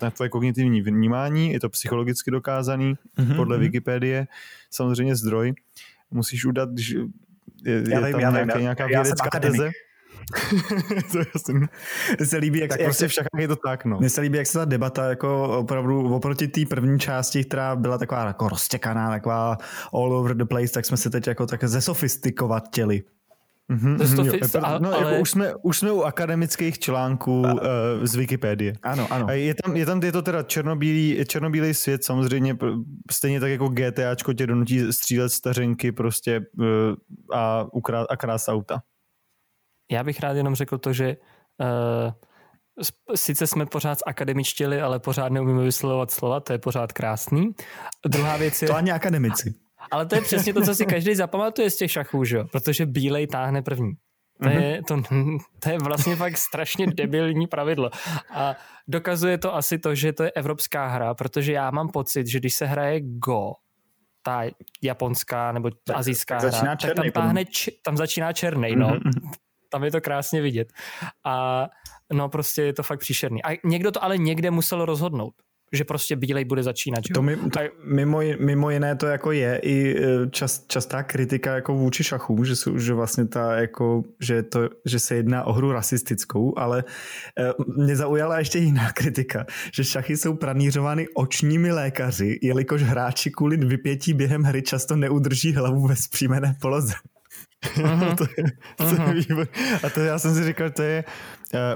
[0.01, 3.65] na tvoje kognitivní vnímání, je to psychologicky dokázaný Mhm, podle mhm.
[3.65, 4.27] Wikipedie,
[4.71, 5.53] samozřejmě zdroj.
[6.11, 6.95] Musíš udat, když
[7.65, 9.57] je, je Já vím, tam já vím, nějaká, já- nějaká já jsem vědecká akademik.
[9.61, 9.71] teze.
[11.11, 11.53] to je jasný.
[12.19, 13.97] Mně se líbí, jak, Tak jak prostě se, v šachách je to tak, no.
[13.99, 17.97] mně se líbí, jak se ta debata jako opravdu oproti té první části, která byla
[17.97, 19.57] taková jako roztěkaná, taková
[19.93, 23.01] all over the place, tak jsme se teď jako tak zesofistikovat chtěli.
[23.71, 24.15] Mhm, To je mhm,
[24.51, 24.63] to jo.
[24.63, 27.59] a- no, ale- jako už, jsme, už jsme u akademických článků uh,
[28.03, 28.73] z Wikipedie.
[28.83, 29.25] Ano, ano.
[29.27, 32.57] A je tam, je tam je to teda černobílý, černobílý svět, samozřejmě
[33.11, 36.65] stejně tak jako GTAčko tě donutí střílet stařenky prostě uh,
[37.33, 38.81] a, ukrát, a krást auta.
[39.91, 41.17] Já bych rád jenom řekl to, že
[41.59, 42.11] uh,
[43.15, 47.49] sice jsme pořád akademičtěli, ale pořád neumíme vyslovovat slova, to je pořád krásný.
[48.07, 48.67] Druhá věc je...
[48.67, 49.53] To ani akademici.
[49.91, 52.45] Ale to je přesně to, co si každý zapamatuje z těch šachů, že jo?
[52.51, 53.91] Protože bílej táhne první.
[54.43, 55.01] To je, to,
[55.59, 57.89] to je vlastně fakt strašně debilní pravidlo.
[58.33, 58.55] A
[58.87, 62.53] dokazuje to asi to, že to je evropská hra, protože já mám pocit, že když
[62.53, 63.51] se hraje Go,
[64.23, 64.43] ta
[64.81, 68.87] japonská nebo Tak- azijská tak hra, tak tam, táhne, č- tam začíná černej, no.
[68.87, 69.01] Mhm.
[69.69, 70.67] Tam je to krásně vidět.
[71.25, 71.67] A
[72.13, 73.43] no prostě je to fakt příšerný.
[73.43, 75.33] A někdo to ale někde musel rozhodnout,
[75.73, 76.99] že prostě bílej bude začínat.
[77.07, 77.13] Že?
[77.13, 81.73] To, mi, to mimo, mimo jiné to jako je i e, čas, častá kritika jako
[81.73, 85.71] vůči šachům, že, jsou, že vlastně ta jako, že, to, že se jedná o hru
[85.71, 86.83] rasistickou, ale
[87.39, 93.57] e, mě zaujala ještě jiná kritika, že šachy jsou pranířovány očními lékaři, jelikož hráči kvůli
[93.57, 96.93] vypětí během hry často neudrží hlavu ve zpřímené poloze.
[97.77, 98.15] Mhm.
[98.15, 98.43] to je,
[98.77, 99.47] to je výbor.
[99.83, 101.03] A to já jsem si říkal, to je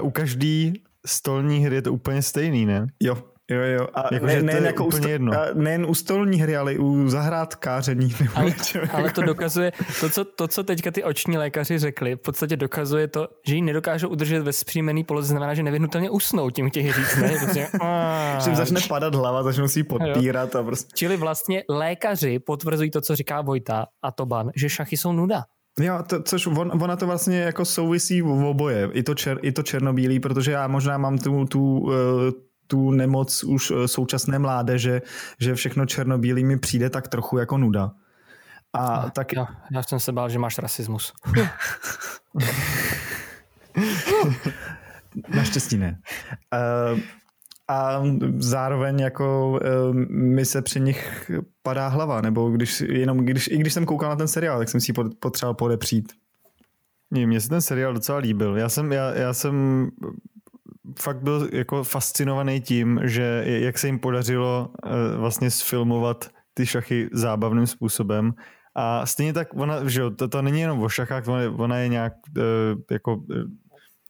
[0.00, 2.86] uh, u každý stolní hry je to úplně stejný, ne?
[3.00, 3.86] Jo, jo, jo.
[3.94, 5.32] A Jako, ne, nejen, je jako u úplně sto, jedno.
[5.32, 8.14] a nejen u stolní hry, ale i u zahrádkáření.
[8.20, 8.54] Nebo Ale,
[8.92, 12.56] ale jako- to dokazuje, to co, to, co teďka ty oční lékaři řekli, v podstatě
[12.56, 16.92] dokazuje to, že ji nedokážou udržet ve zpříjmený poloze, znamená, že nevyhnutelně usnou, tím chtějí
[16.92, 17.28] říct, ne?
[17.40, 17.68] Prostě,
[18.44, 22.90] že jim začne padat hlava, začnou si ji podpírat a prostě Čili vlastně lékaři potvrzují
[22.90, 25.42] to, co říká Vojta a Toban, že šachy jsou nuda.
[25.80, 29.52] Jo, to, což on, ona to vlastně jako souvisí v oboje, i to, čer, i
[29.52, 32.32] to černobílý, protože já možná mám tu, tu, eh,
[32.66, 35.02] tu nemoc už eh, současné mládeže,
[35.40, 37.90] že všechno černobílý mi přijde tak trochu jako nuda.
[38.72, 41.12] A tak Já, já jsem se bál, že máš rasismus.
[45.34, 45.98] naštěstí ne.
[46.54, 47.00] Eh,
[47.68, 48.02] A
[48.38, 49.68] zároveň jako eh,
[50.08, 51.30] mi se při nich
[51.62, 54.80] padá hlava, nebo když, jenom když, i když jsem koukal na ten seriál, tak jsem
[54.80, 56.12] si ji pot- potřeboval podepřít.
[57.10, 58.56] Ne, Mně se ten seriál docela líbil.
[58.56, 59.88] Já jsem, já, já jsem
[60.98, 67.08] fakt byl jako fascinovaný tím, že jak se jim podařilo eh, vlastně sfilmovat ty šachy
[67.12, 68.32] zábavným způsobem.
[68.74, 71.40] A stejně tak ona, že jo, to, to není jenom o šachách, ona,
[71.78, 72.42] je- nějak eh,
[72.90, 73.34] jako eh,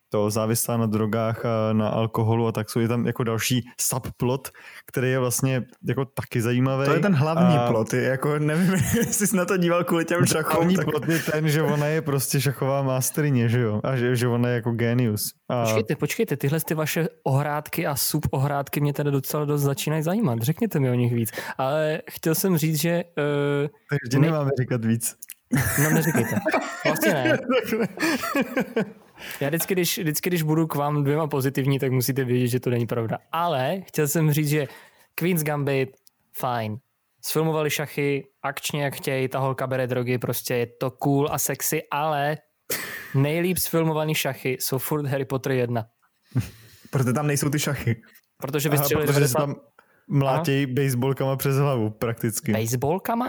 [0.09, 4.49] to závislá na drogách a na alkoholu a tak jsou je tam jako další subplot,
[4.87, 6.85] který je vlastně jako taky zajímavý.
[6.85, 7.71] To je ten hlavní a...
[7.71, 10.57] plot, je jako nevím, jestli jsi na to díval kvůli těm šachům.
[10.57, 10.85] Hlavní Tak...
[10.85, 13.81] plot je ten, že ona je prostě šachová masterně, že jo?
[13.85, 15.33] A že, že ona je jako genius.
[15.49, 20.43] A Počkejte, počkejte, tyhle ty vaše ohrádky a subohrádky mě teda docela dost začínají zajímat.
[20.43, 21.31] Řekněte mi o nich víc.
[21.59, 23.05] Ale chtěl jsem říct, že...
[23.63, 25.17] Uh, takže ne- nemáme říkat víc.
[25.83, 26.41] no neříkejte.
[26.85, 27.39] Vlastně ne.
[29.41, 32.71] Já vždycky když, vždycky, když budu k vám dvěma pozitivní, tak musíte vědět, že to
[32.71, 33.19] není pravda.
[33.33, 34.67] Ale chtěl jsem říct, že
[35.15, 35.89] Queen's Gambit,
[36.37, 36.77] fajn.
[37.25, 41.83] Sfilmovali šachy, akčně jak chtějí, ta holka bere drogy, prostě je to cool a sexy,
[41.91, 42.37] ale
[43.15, 45.85] nejlíp sfilmovaný šachy jsou furt Harry Potter 1.
[46.91, 48.03] Protože tam nejsou ty šachy.
[48.39, 49.55] Protože Aha, vystřelili protože se 90 tam
[50.09, 52.53] mlátějí baseballkama přes hlavu prakticky.
[52.53, 53.29] baseballkama?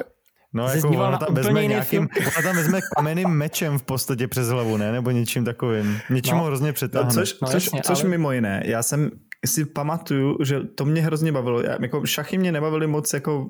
[0.53, 4.47] No, jako ona na tam vezme nějakým, ona tam vezme kamenným mečem v podstatě přes
[4.47, 4.91] hlavu, ne?
[4.91, 5.99] Nebo něčím takovým.
[6.09, 6.39] Něčím No.
[6.39, 7.11] ho hrozně No, přetáhne.
[7.13, 9.11] což, No což, jasně, což ale- mimo jiné, já jsem
[9.45, 11.61] si pamatuju, že to mě hrozně bavilo.
[11.61, 13.49] Já, jako šachy mě nebavily moc jako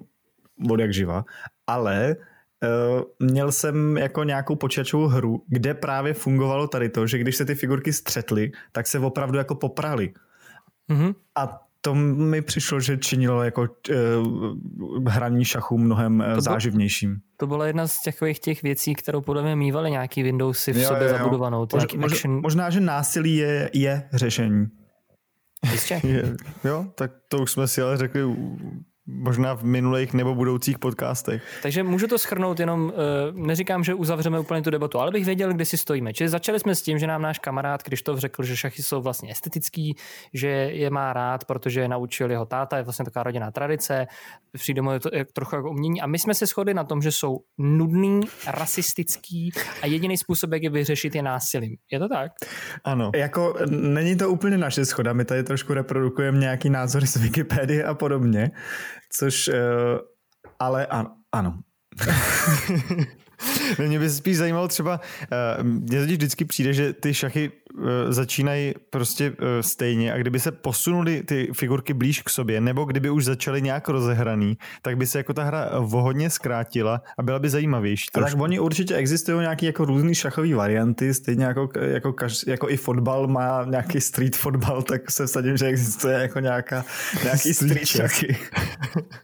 [0.69, 1.25] od jak živa,
[1.67, 2.15] ale
[2.63, 7.45] uh, měl jsem jako nějakou počítačovou hru, kde právě fungovalo tady to, že když se
[7.45, 10.13] ty figurky střetly, tak se opravdu jako poprali.
[10.87, 11.13] Mhm.
[11.35, 17.17] A to mi přišlo, že činilo jako uh, hraní šachů mnohem uh, bylo- záživnějším.
[17.37, 20.87] To byla jedna z takových těch věcí, kterou podle mě mývaly nějaký Windowsy v Jo,
[20.87, 21.17] sobě jo, jo.
[21.17, 21.65] zabudovanou.
[21.65, 22.41] To Mož, nějaký mož, action.
[22.41, 24.67] možná, že násilí je, je řešení.
[25.71, 26.01] Jistě.
[26.07, 28.21] Je, jo, tak to už jsme si ale řekli
[29.07, 31.43] možná v minulých nebo budoucích podcastech.
[31.63, 35.53] Takže můžu to schrnout jenom, eh, neříkám, že uzavřeme úplně tu debatu, ale bych věděl,
[35.53, 36.13] kde si stojíme.
[36.13, 39.31] Čili začali jsme s tím, že nám náš kamarád Krištof řekl, že šachy jsou vlastně
[39.31, 39.95] estetický,
[40.33, 44.07] že je má rád, protože je naučil jeho táta, je vlastně taková rodinná tradice,
[44.53, 46.01] přijde mu to trochu jako umění.
[46.01, 50.63] A my jsme se shodli na tom, že jsou nudný, rasistický a jediný způsob, jak
[50.63, 51.75] je vyřešit, je násilím.
[51.91, 52.31] Je to tak?
[52.83, 53.11] Ano.
[53.15, 57.93] Jako není to úplně naše schoda, my tady trošku reprodukujeme nějaký názory z Wikipedie a
[57.93, 58.51] podobně,
[59.09, 59.61] což, eh,
[60.59, 61.59] ale ano, ano.
[63.87, 64.99] Mě by spíš zajímalo třeba,
[65.59, 67.51] uh, mně totiž vždycky přijde, že ty šachy
[68.09, 73.09] začínají prostě uh, stejně a kdyby se posunuli ty figurky blíž k sobě, nebo kdyby
[73.09, 77.39] už začaly nějak rozehraný, tak by se jako ta hra o hodně zkrátila a byla
[77.39, 78.05] by zajímavější.
[78.13, 78.43] A tak trošku.
[78.43, 83.27] oni určitě existují nějaký jako různý šachové varianty, stejně jako, jako, kaž, jako i fotbal
[83.27, 86.85] má nějaký street fotbal, tak se vsadím, že existuje jako nějaká,
[87.23, 88.11] nějaký Street street, šach.
[88.11, 88.37] šachy.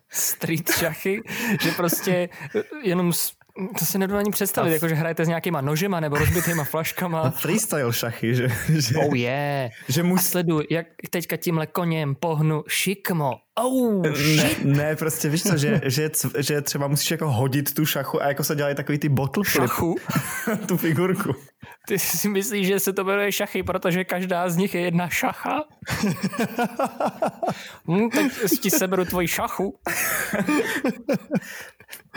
[0.09, 1.21] Street šachy,
[1.61, 3.31] že prostě eh, jenom s-
[3.79, 7.29] to si nedovedu ani představit, jako že hrajete s nějakýma nožema nebo rozbitýma flaškama.
[7.41, 9.71] Freestyle šachy, že, že, Oh yeah.
[9.89, 13.33] že A musí, sleduj, jak teďka tímhle koněm pohnu šikmo.
[13.55, 14.03] Oh,
[14.35, 18.27] Ne, ne, prostě víš co, že, že, že třeba musíš jako hodit tu šachu a
[18.27, 19.95] jako se dělají takový ty bottle flip, Šachu?
[20.67, 21.35] tu figurku.
[21.87, 25.63] Ty si myslíš, že se to jmenuje šachy, protože každá z nich je jedna šacha?
[27.87, 29.79] hm, tak ti seberu tvoji šachu.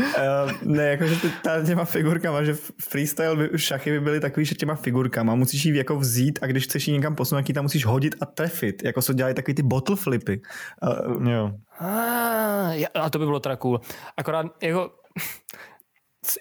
[0.00, 4.54] Uh, ne, jakože ty, ta, těma figurkama, že freestyle by, šachy by byly takový, že
[4.54, 8.14] těma figurkama musíš jí jako vzít a když chceš jí někam posunout, tam musíš hodit
[8.20, 10.40] a trefit, jako se dělají takový ty bottle flipy.
[10.82, 11.52] Uh, jo.
[11.80, 13.80] A, a to by bylo teda cool.
[14.16, 14.90] Akorát jako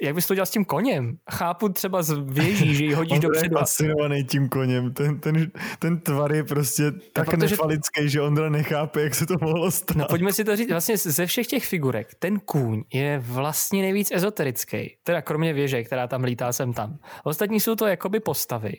[0.02, 1.18] jak bys to dělal s tím koněm?
[1.32, 3.56] Chápu třeba z věží, že ji hodíš dopředu.
[3.56, 4.94] On je fascinovaný tím koněm.
[4.94, 7.56] Ten, ten, ten tvar je prostě tak protože...
[7.56, 9.98] nefalický, že Ondra nechápe, jak se to mohlo stát.
[9.98, 14.12] No pojďme si to říct, vlastně ze všech těch figurek, ten kůň je vlastně nejvíc
[14.12, 14.98] ezoterický.
[15.04, 16.98] Teda kromě věže, která tam lítá sem tam.
[17.24, 18.74] Ostatní jsou to jakoby postavy.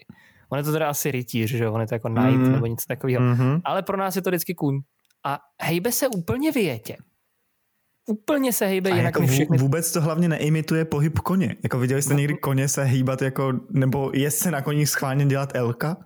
[0.49, 2.53] On je to teda asi rytíř, že on je to jako knight mm.
[2.53, 3.23] nebo něco takového.
[3.23, 3.61] Mm-hmm.
[3.65, 4.81] Ale pro nás je to vždycky kůň.
[5.25, 6.97] A hejbe se úplně větě
[8.07, 9.59] úplně se hejbe jinak jako všechny.
[9.59, 11.57] Vůbec to hlavně neimituje pohyb koně.
[11.63, 15.51] Jako viděli jste někdy koně se hýbat jako, nebo je se na koních schválně dělat
[15.55, 15.97] elka?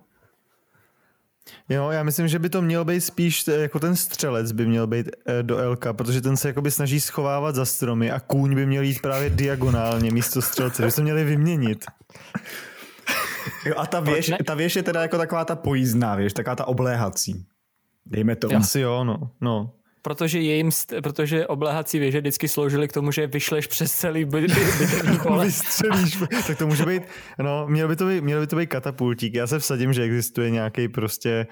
[1.69, 5.09] Jo, já myslím, že by to měl být spíš jako ten střelec by měl být
[5.25, 8.83] eh, do Elka, protože ten se jakoby snaží schovávat za stromy a kůň by měl
[8.83, 11.85] jít právě diagonálně místo střelce, by se měli vyměnit.
[13.65, 16.67] Jo, a ta věž, ta věž je teda jako taková ta pojízdná věž, taková ta
[16.67, 17.45] obléhací.
[18.05, 18.55] Dejme to.
[18.55, 19.31] Asi jo, no.
[19.41, 20.69] no protože, jim,
[21.03, 24.47] protože obléhací věže vždycky sloužily k tomu, že vyšleš přes celý by, by,
[25.11, 25.45] by pole.
[25.45, 27.03] Vystřelíš, tak to může být,
[27.39, 29.33] no, měl by to být, měl by to být katapultík.
[29.33, 31.47] Já se vsadím, že existuje nějaký prostě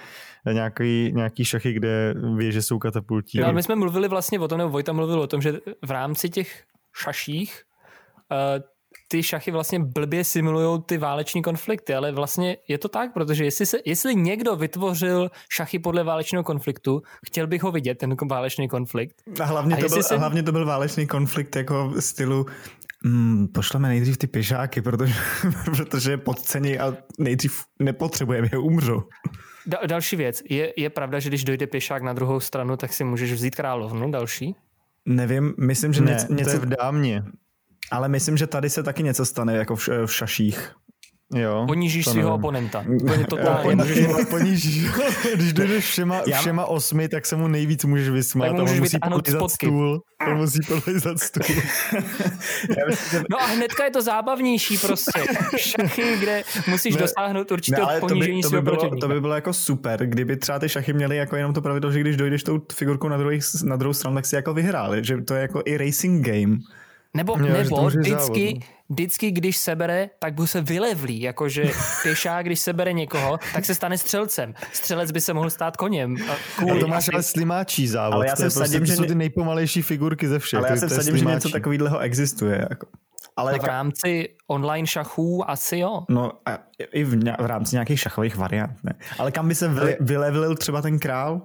[0.53, 3.41] nějaký, nějaký šachy, kde věže jsou katapultíky.
[3.41, 5.53] No, my jsme mluvili vlastně o tom, nebo Vojta mluvil o tom, že
[5.85, 6.63] v rámci těch
[6.95, 7.61] šaších
[8.31, 8.63] uh,
[9.11, 13.65] ty šachy vlastně blbě simulují ty váleční konflikty, ale vlastně je to tak, protože jestli,
[13.65, 19.15] se, jestli někdo vytvořil šachy podle válečného konfliktu, chtěl bych ho vidět, ten válečný konflikt.
[19.41, 20.15] A hlavně, a to, byl, se...
[20.15, 22.45] a hlavně to byl válečný konflikt jako stylu
[23.03, 25.13] mm, pošleme nejdřív ty pěšáky, protože,
[25.65, 29.01] protože je podcení a nejdřív nepotřebujeme, je umřou.
[29.65, 30.41] Da, další věc.
[30.49, 34.11] Je, je pravda, že když dojde pěšák na druhou stranu, tak si můžeš vzít královnu
[34.11, 34.55] další?
[35.05, 37.23] Nevím, myslím, že ne, něco, něco v dámě.
[37.91, 40.75] Ale myslím, že tady se taky něco stane, jako v, v šaších.
[41.35, 42.85] Jo, Ponížíš svého oponenta.
[43.01, 43.63] Úplně totálně.
[43.63, 44.85] Ponížíš, ponížíš.
[45.35, 48.47] Když dojdeš všema, všema osmi, tak se mu nejvíc můžeš vysmát.
[48.47, 50.01] Tak můžeš musí polizat stůl.
[50.27, 51.55] On musí polizat stůl.
[53.29, 55.21] no a hnedka je to zábavnější prostě.
[55.57, 59.07] Šachy, kde musíš ne, dosáhnout určitého ne, ponížení to by, to by bylo, protivníka.
[59.07, 61.99] To by bylo jako super, kdyby třeba ty šachy měly jako jenom to pravidlo, že
[61.99, 65.05] když dojdeš tou figurkou na, druhý, na druhou stranu, tak si jako vyhráli.
[65.05, 66.57] Že to je jako i racing game.
[67.17, 71.63] Nebo, jo, nebo vždycky, vždycky, když sebere, tak by se vylevlí, jakože
[72.03, 74.53] pěšák, když sebere někoho, tak se stane střelcem.
[74.71, 76.15] Střelec by se mohl stát koněm.
[76.59, 76.79] Cool.
[76.79, 78.13] to máš ale slimáčí závod.
[78.13, 80.59] Ale já se prostě, vsadím, že jsou ty nejpomalejší figurky ze všech.
[80.59, 82.67] Ale já se vsadím, že něco takového existuje.
[82.69, 82.87] Jako.
[83.37, 86.03] Ale v rámci online šachů asi jo.
[86.09, 86.59] No a
[86.93, 88.83] i v, v rámci nějakých šachových variant.
[88.83, 88.93] Ne.
[89.19, 91.41] Ale kam by se vy, vylevil třeba ten král?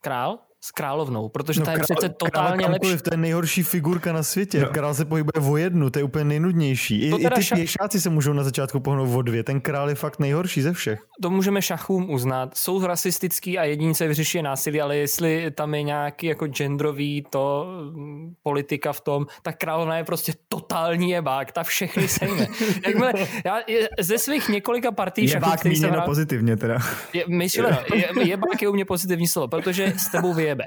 [0.00, 0.38] Král?
[0.60, 2.96] S královnou, protože no, ta je král, přece totálně lepší.
[2.96, 4.60] To je nejhorší figurka na světě.
[4.60, 4.68] No.
[4.68, 7.00] Král se pohybuje o jednu, to je úplně nejnudnější.
[7.00, 7.58] I, i ty šach...
[7.58, 9.44] pěšáci se můžou na začátku pohnout o dvě.
[9.44, 11.00] Ten král je fakt nejhorší ze všech.
[11.22, 12.56] To můžeme šachům uznat.
[12.56, 18.34] Jsou rasistický a jedince vyřeší násilí, ale jestli tam je nějaký jako genderový to mm,
[18.42, 22.46] politika v tom, tak královna je prostě totální jebák, ta všechny sejme.
[22.86, 23.12] Jakmile,
[23.44, 23.60] já
[24.00, 26.78] ze svých několika partí jebák šachů, pozitivně teda.
[27.12, 30.64] Je, myšleno, je, jebák je u mě pozitivní slovo, protože s tebou vyjebe.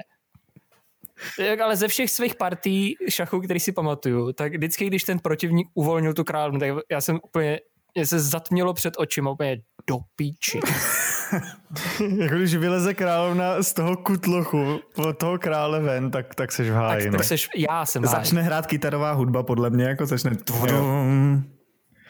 [1.64, 6.14] Ale ze všech svých partí šachů, který si pamatuju, tak vždycky, když ten protivník uvolnil
[6.14, 7.60] tu královnu, tak já jsem úplně,
[7.94, 10.60] mě se zatmělo před očima úplně do píči.
[12.18, 16.72] jako když vyleze královna z toho kutlochu po toho krále ven, tak, tak seš v
[16.72, 17.04] háji.
[17.04, 17.24] Tak, tak no.
[17.24, 20.30] seš, já jsem Začne hrát kytarová hudba, podle mě, jako začne...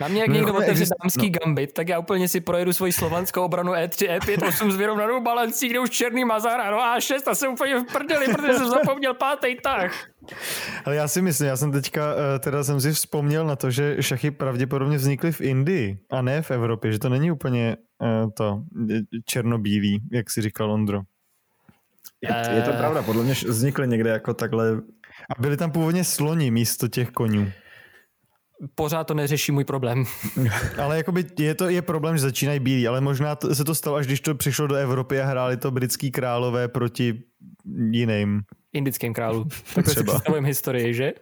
[0.03, 1.39] Na mě, jak no, někdo otevře dámský no.
[1.39, 5.69] gambit, tak já úplně si projedu svoji slovanskou obranu E3, E5, 8 s vyrovnanou balancí,
[5.69, 9.15] kde už černý mazar a no A6 a jsem úplně v prdeli, protože jsem zapomněl
[9.15, 9.93] pátý tah.
[10.85, 13.97] Ale já si myslím, já jsem teďka, eh, teda jsem si vzpomněl na to, že
[14.01, 18.63] šachy pravděpodobně vznikly v Indii a ne v Evropě, že to není úplně uh, to
[19.25, 21.01] černobílý, jak si říkal Ondro.
[22.21, 24.73] Je, je to pravda, podle mě vznikly někde jako takhle.
[25.37, 27.53] A byly tam původně sloni místo těch konňů
[28.75, 30.05] pořád to neřeší můj problém.
[30.79, 33.97] ale jakoby je to je problém, že začínají bílí, ale možná to, se to stalo,
[33.97, 37.23] až když to přišlo do Evropy a hráli to britský králové proti
[37.91, 38.43] jiným.
[38.73, 39.45] Indickým králu.
[39.75, 41.13] Tak si představujeme historii, že?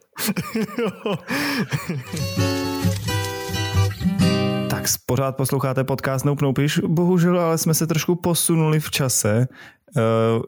[4.71, 6.79] tak pořád posloucháte podcast Nope Nopiš.
[6.79, 9.49] Bohužel, ale jsme se trošku posunuli v čase.
[9.97, 10.43] Uh,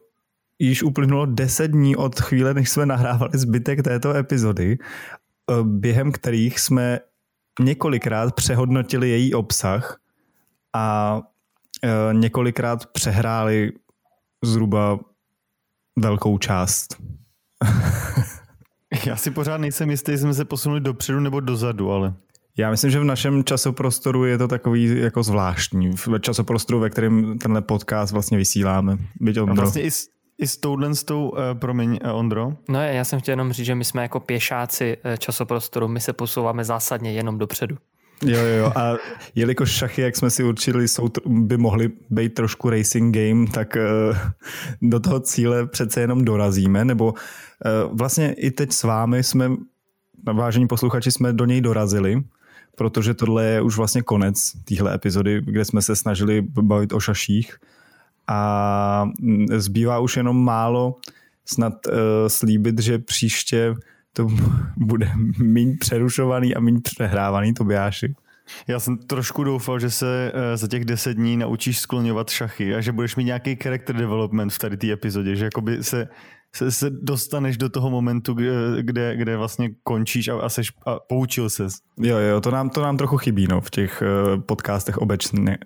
[0.58, 4.78] již uplynulo 10 dní od chvíle, než jsme nahrávali zbytek této epizody
[5.62, 7.00] během kterých jsme
[7.60, 10.00] několikrát přehodnotili její obsah
[10.74, 11.20] a
[11.84, 13.72] eh, několikrát přehráli
[14.44, 14.98] zhruba
[15.98, 16.96] velkou část.
[19.06, 22.14] Já si pořád nejsem jistý, jestli jsme se posunuli dopředu nebo dozadu, ale...
[22.56, 25.96] Já myslím, že v našem časoprostoru je to takový jako zvláštní.
[25.96, 28.98] V časoprostoru, ve kterém tenhle podcast vlastně vysíláme.
[29.20, 29.90] Byť A vlastně i
[30.42, 32.52] i s touhle s tou, uh, promiň, uh, Ondro.
[32.68, 36.12] No já jsem chtěl jenom říct, že my jsme jako pěšáci eh, časoprostoru, my se
[36.12, 37.76] posouváme zásadně jenom dopředu.
[38.26, 38.72] Jo, jo, jo.
[38.76, 38.94] A
[39.34, 44.16] jelikož šachy, jak jsme si určili, jsou, by mohly být trošku racing game, tak uh,
[44.82, 49.50] do toho cíle přece jenom dorazíme, nebo uh, vlastně i teď s vámi jsme,
[50.32, 52.22] vážení posluchači, jsme do něj dorazili,
[52.76, 57.56] protože tohle je už vlastně konec téhle epizody, kde jsme se snažili bavit o šaších
[58.26, 60.96] a mm, zbývá už jenom málo
[61.44, 61.94] snad uh,
[62.28, 63.74] slíbit, že příště
[64.12, 64.28] to
[64.76, 68.14] bude méně přerušovaný a méně přehrávaný, Tobiáši.
[68.66, 72.80] Já jsem trošku doufal, že se uh, za těch deset dní naučíš skloňovat šachy a
[72.80, 76.08] že budeš mít nějaký character development v tady té epizodě, že jakoby se,
[76.54, 78.34] se, se dostaneš do toho momentu,
[78.80, 81.74] kde, kde, vlastně končíš a, a, seš, a poučil ses.
[82.00, 85.58] Jo, jo, to nám, to nám trochu chybí no, v těch uh, podcastech obecně.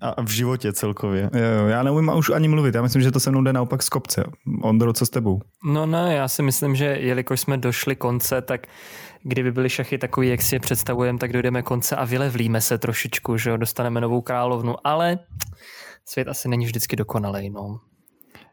[0.00, 1.30] A v životě celkově.
[1.34, 3.88] Jo, já neumím už ani mluvit, já myslím, že to se mnou jde naopak z
[3.88, 4.24] kopce.
[4.62, 5.40] Ondro, co s tebou?
[5.64, 8.66] No ne, já si myslím, že jelikož jsme došli konce, tak
[9.22, 13.36] kdyby byly šachy takový, jak si je představujeme, tak dojdeme konce a vylevlíme se trošičku,
[13.36, 15.18] že jo, dostaneme novou královnu, ale
[16.04, 17.80] svět asi není vždycky dokonalej, no.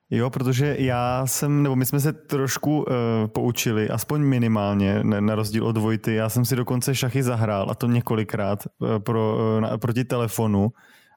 [0.09, 2.85] Jo, protože já jsem, nebo my jsme se trošku uh,
[3.27, 6.15] poučili, aspoň minimálně, ne, na rozdíl od Vojty.
[6.15, 10.69] Já jsem si dokonce šachy zahrál, a to několikrát, uh, pro, uh, na, proti telefonu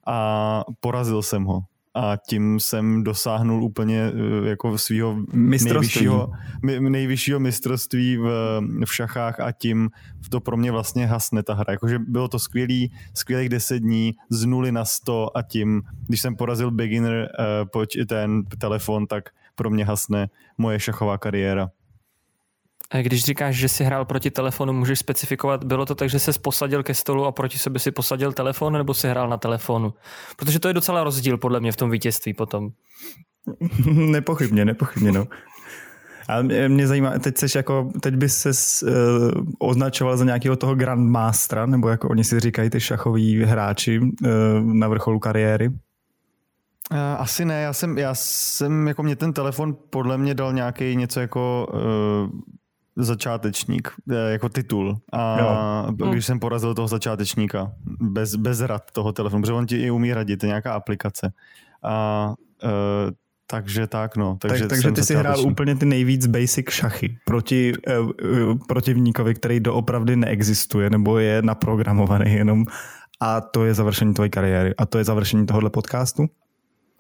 [0.07, 1.61] a porazil jsem ho.
[1.95, 4.13] A tím jsem dosáhnul úplně
[4.45, 6.31] jako svého nejvyššího,
[6.79, 9.91] nejvyššího mistrovství v, v šachách a tím
[10.31, 11.73] to pro mě vlastně hasne ta hra.
[11.73, 16.37] Jakože bylo to skvělý, skvělých deset dní z nuly na sto a tím, když jsem
[16.37, 17.29] porazil beginner
[17.75, 19.25] uh, ten telefon, tak
[19.55, 20.29] pro mě hasne
[20.59, 21.69] moje šachová kariéra.
[23.03, 26.83] Když říkáš, že si hrál proti telefonu, můžeš specifikovat, bylo to tak, že se posadil
[26.83, 29.95] ke stolu a proti sebe si posadil telefon, nebo si hrál na telefonu?
[30.37, 32.71] Protože to je docela rozdíl podle mě v tom vítězství potom.
[33.87, 35.27] nepochybně, nepochybně, no.
[36.29, 38.51] A mě zajímá, teď seš jako, teď bys se
[38.83, 38.91] uh,
[39.59, 44.09] označoval za nějakého toho grandmastera, nebo jako oni si říkají ty šachoví hráči uh,
[44.63, 45.69] na vrcholu kariéry?
[45.69, 45.77] Uh,
[47.19, 51.21] asi ne, já jsem, já jsem, jako mě ten telefon podle mě dal nějaký něco
[51.21, 52.41] jako uh,
[53.05, 54.99] začátečník, eh, jako titul.
[55.13, 55.39] A
[55.99, 56.11] jo.
[56.11, 60.15] když jsem porazil toho začátečníka, bez, bez rad toho telefonu, protože on ti i umí
[60.15, 61.33] radit, to je nějaká aplikace.
[61.83, 62.35] A
[62.65, 63.11] uh,
[63.47, 64.37] takže tak, no.
[64.41, 69.61] Takže, tak, takže ty si hrál úplně ty nejvíc basic šachy proti uh, protivníkovi, který
[69.61, 72.65] doopravdy neexistuje, nebo je naprogramovaný jenom
[73.21, 74.75] a to je završení tvojí kariéry.
[74.79, 76.27] A to je završení tohohle podcastu?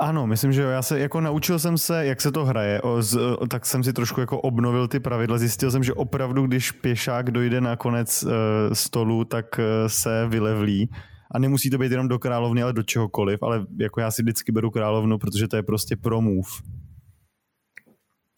[0.03, 0.68] Ano, myslím, že jo.
[0.68, 3.92] Já se jako naučil jsem se, jak se to hraje, o, z, tak jsem si
[3.92, 5.38] trošku jako obnovil ty pravidla.
[5.38, 8.30] Zjistil jsem, že opravdu, když pěšák dojde na konec uh,
[8.72, 10.90] stolu, tak uh, se vylevlí.
[11.30, 13.42] A nemusí to být jenom do královny, ale do čehokoliv.
[13.42, 16.51] Ale jako já si vždycky beru královnu, protože to je prostě pro move.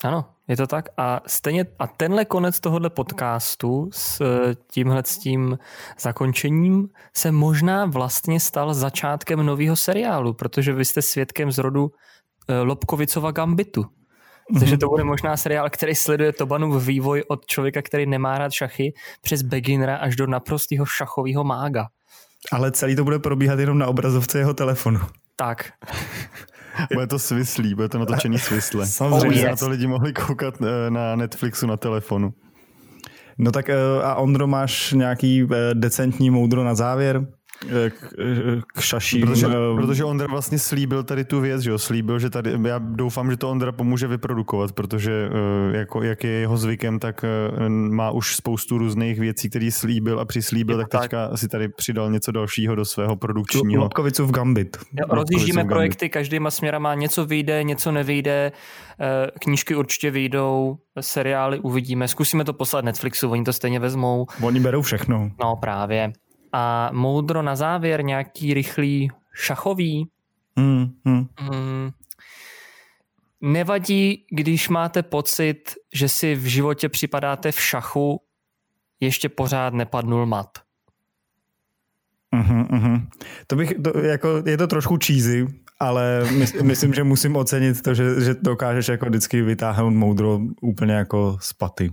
[0.04, 0.88] Ano, je to tak.
[0.96, 5.58] A stejně a tenhle konec tohohle podcastu s eh, tímhle s tím
[6.00, 11.90] zakončením se možná vlastně stal začátkem nového seriálu, protože vy jste svědkem z rodu
[12.48, 13.84] eh, Lobkovicova Gambitu.
[14.58, 18.92] Takže to bude možná seriál, který sleduje Tobanův vývoj od člověka, který nemá rád šachy,
[19.22, 21.86] přes beginnera až do naprostého šachového mága.
[22.52, 25.00] Ale celý to bude probíhat jenom na obrazovce jeho telefonu.
[25.36, 25.72] Tak.
[26.94, 28.86] Bude to svislý, bude to natočený svisle.
[28.86, 29.28] Samozřejmě.
[29.28, 29.60] Oh, yes.
[29.60, 32.32] Na to lidi mohli koukat eh, na Netflixu na telefonu.
[33.38, 37.26] No tak eh, a Ondro, máš nějaký eh, decentní moudro na závěr?
[37.90, 38.14] K,
[38.74, 39.26] k šaším.
[39.26, 39.46] Protože,
[39.76, 43.36] protože Ondra vlastně slíbil tady tu věc, že jo, slíbil, že tady, já doufám, že
[43.36, 45.30] to Ondra pomůže vyprodukovat, protože
[45.72, 47.24] jako, jak je jeho zvykem, tak
[47.68, 52.10] má už spoustu různých věcí, který slíbil a přislíbil, tak, tak teďka si tady přidal
[52.10, 53.82] něco dalšího do svého produkčního.
[53.82, 54.76] Lobkovicu v Gambit.
[55.08, 58.52] Rozjíždíme projekty, každýma směrama něco vyjde, něco nevyjde,
[59.40, 64.26] knížky určitě vyjdou, seriály uvidíme, zkusíme to poslat Netflixu, oni to stejně vezmou.
[64.42, 65.30] Oni berou všechno.
[65.40, 66.12] No právě.
[66.52, 70.08] A moudro na závěr, nějaký rychlý šachový.
[70.56, 71.26] Mm, mm.
[71.40, 71.90] Mm.
[73.40, 78.20] Nevadí, když máte pocit, že si v životě připadáte v šachu,
[79.00, 80.58] ještě pořád nepadnul mat.
[82.34, 83.06] Uh-huh, uh-huh.
[83.46, 85.46] To bych, to, jako, je to trošku cheesy,
[85.80, 90.94] ale my, myslím, že musím ocenit to, že, že dokážeš jako vždycky vytáhnout moudro úplně
[90.94, 91.92] jako z paty.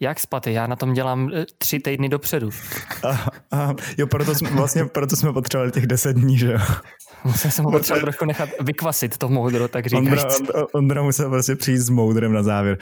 [0.00, 0.52] Jak spaty?
[0.52, 2.50] Já na tom dělám eh, tři týdny dopředu.
[3.02, 6.58] A, a, jo, proto jsme, vlastně proto jsme potřebovali těch deset dní, že jo?
[7.24, 10.24] Musel jsem ho potřeba trošku nechat vykvasit to moudro, tak říkáš.
[10.40, 12.78] Ondra, Ondra musel prostě přijít s moudrem na závěr.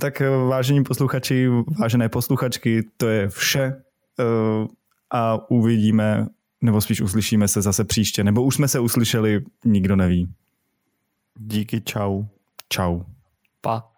[0.00, 1.48] Tak eh, vážení posluchači,
[1.80, 3.72] vážené posluchačky, to je vše
[4.18, 4.66] uh,
[5.10, 6.26] a uvidíme,
[6.62, 10.28] nebo spíš uslyšíme se zase příště, nebo už jsme se uslyšeli, nikdo neví.
[11.38, 12.24] Díky, čau.
[12.68, 13.00] Čau.
[13.60, 13.91] Pa.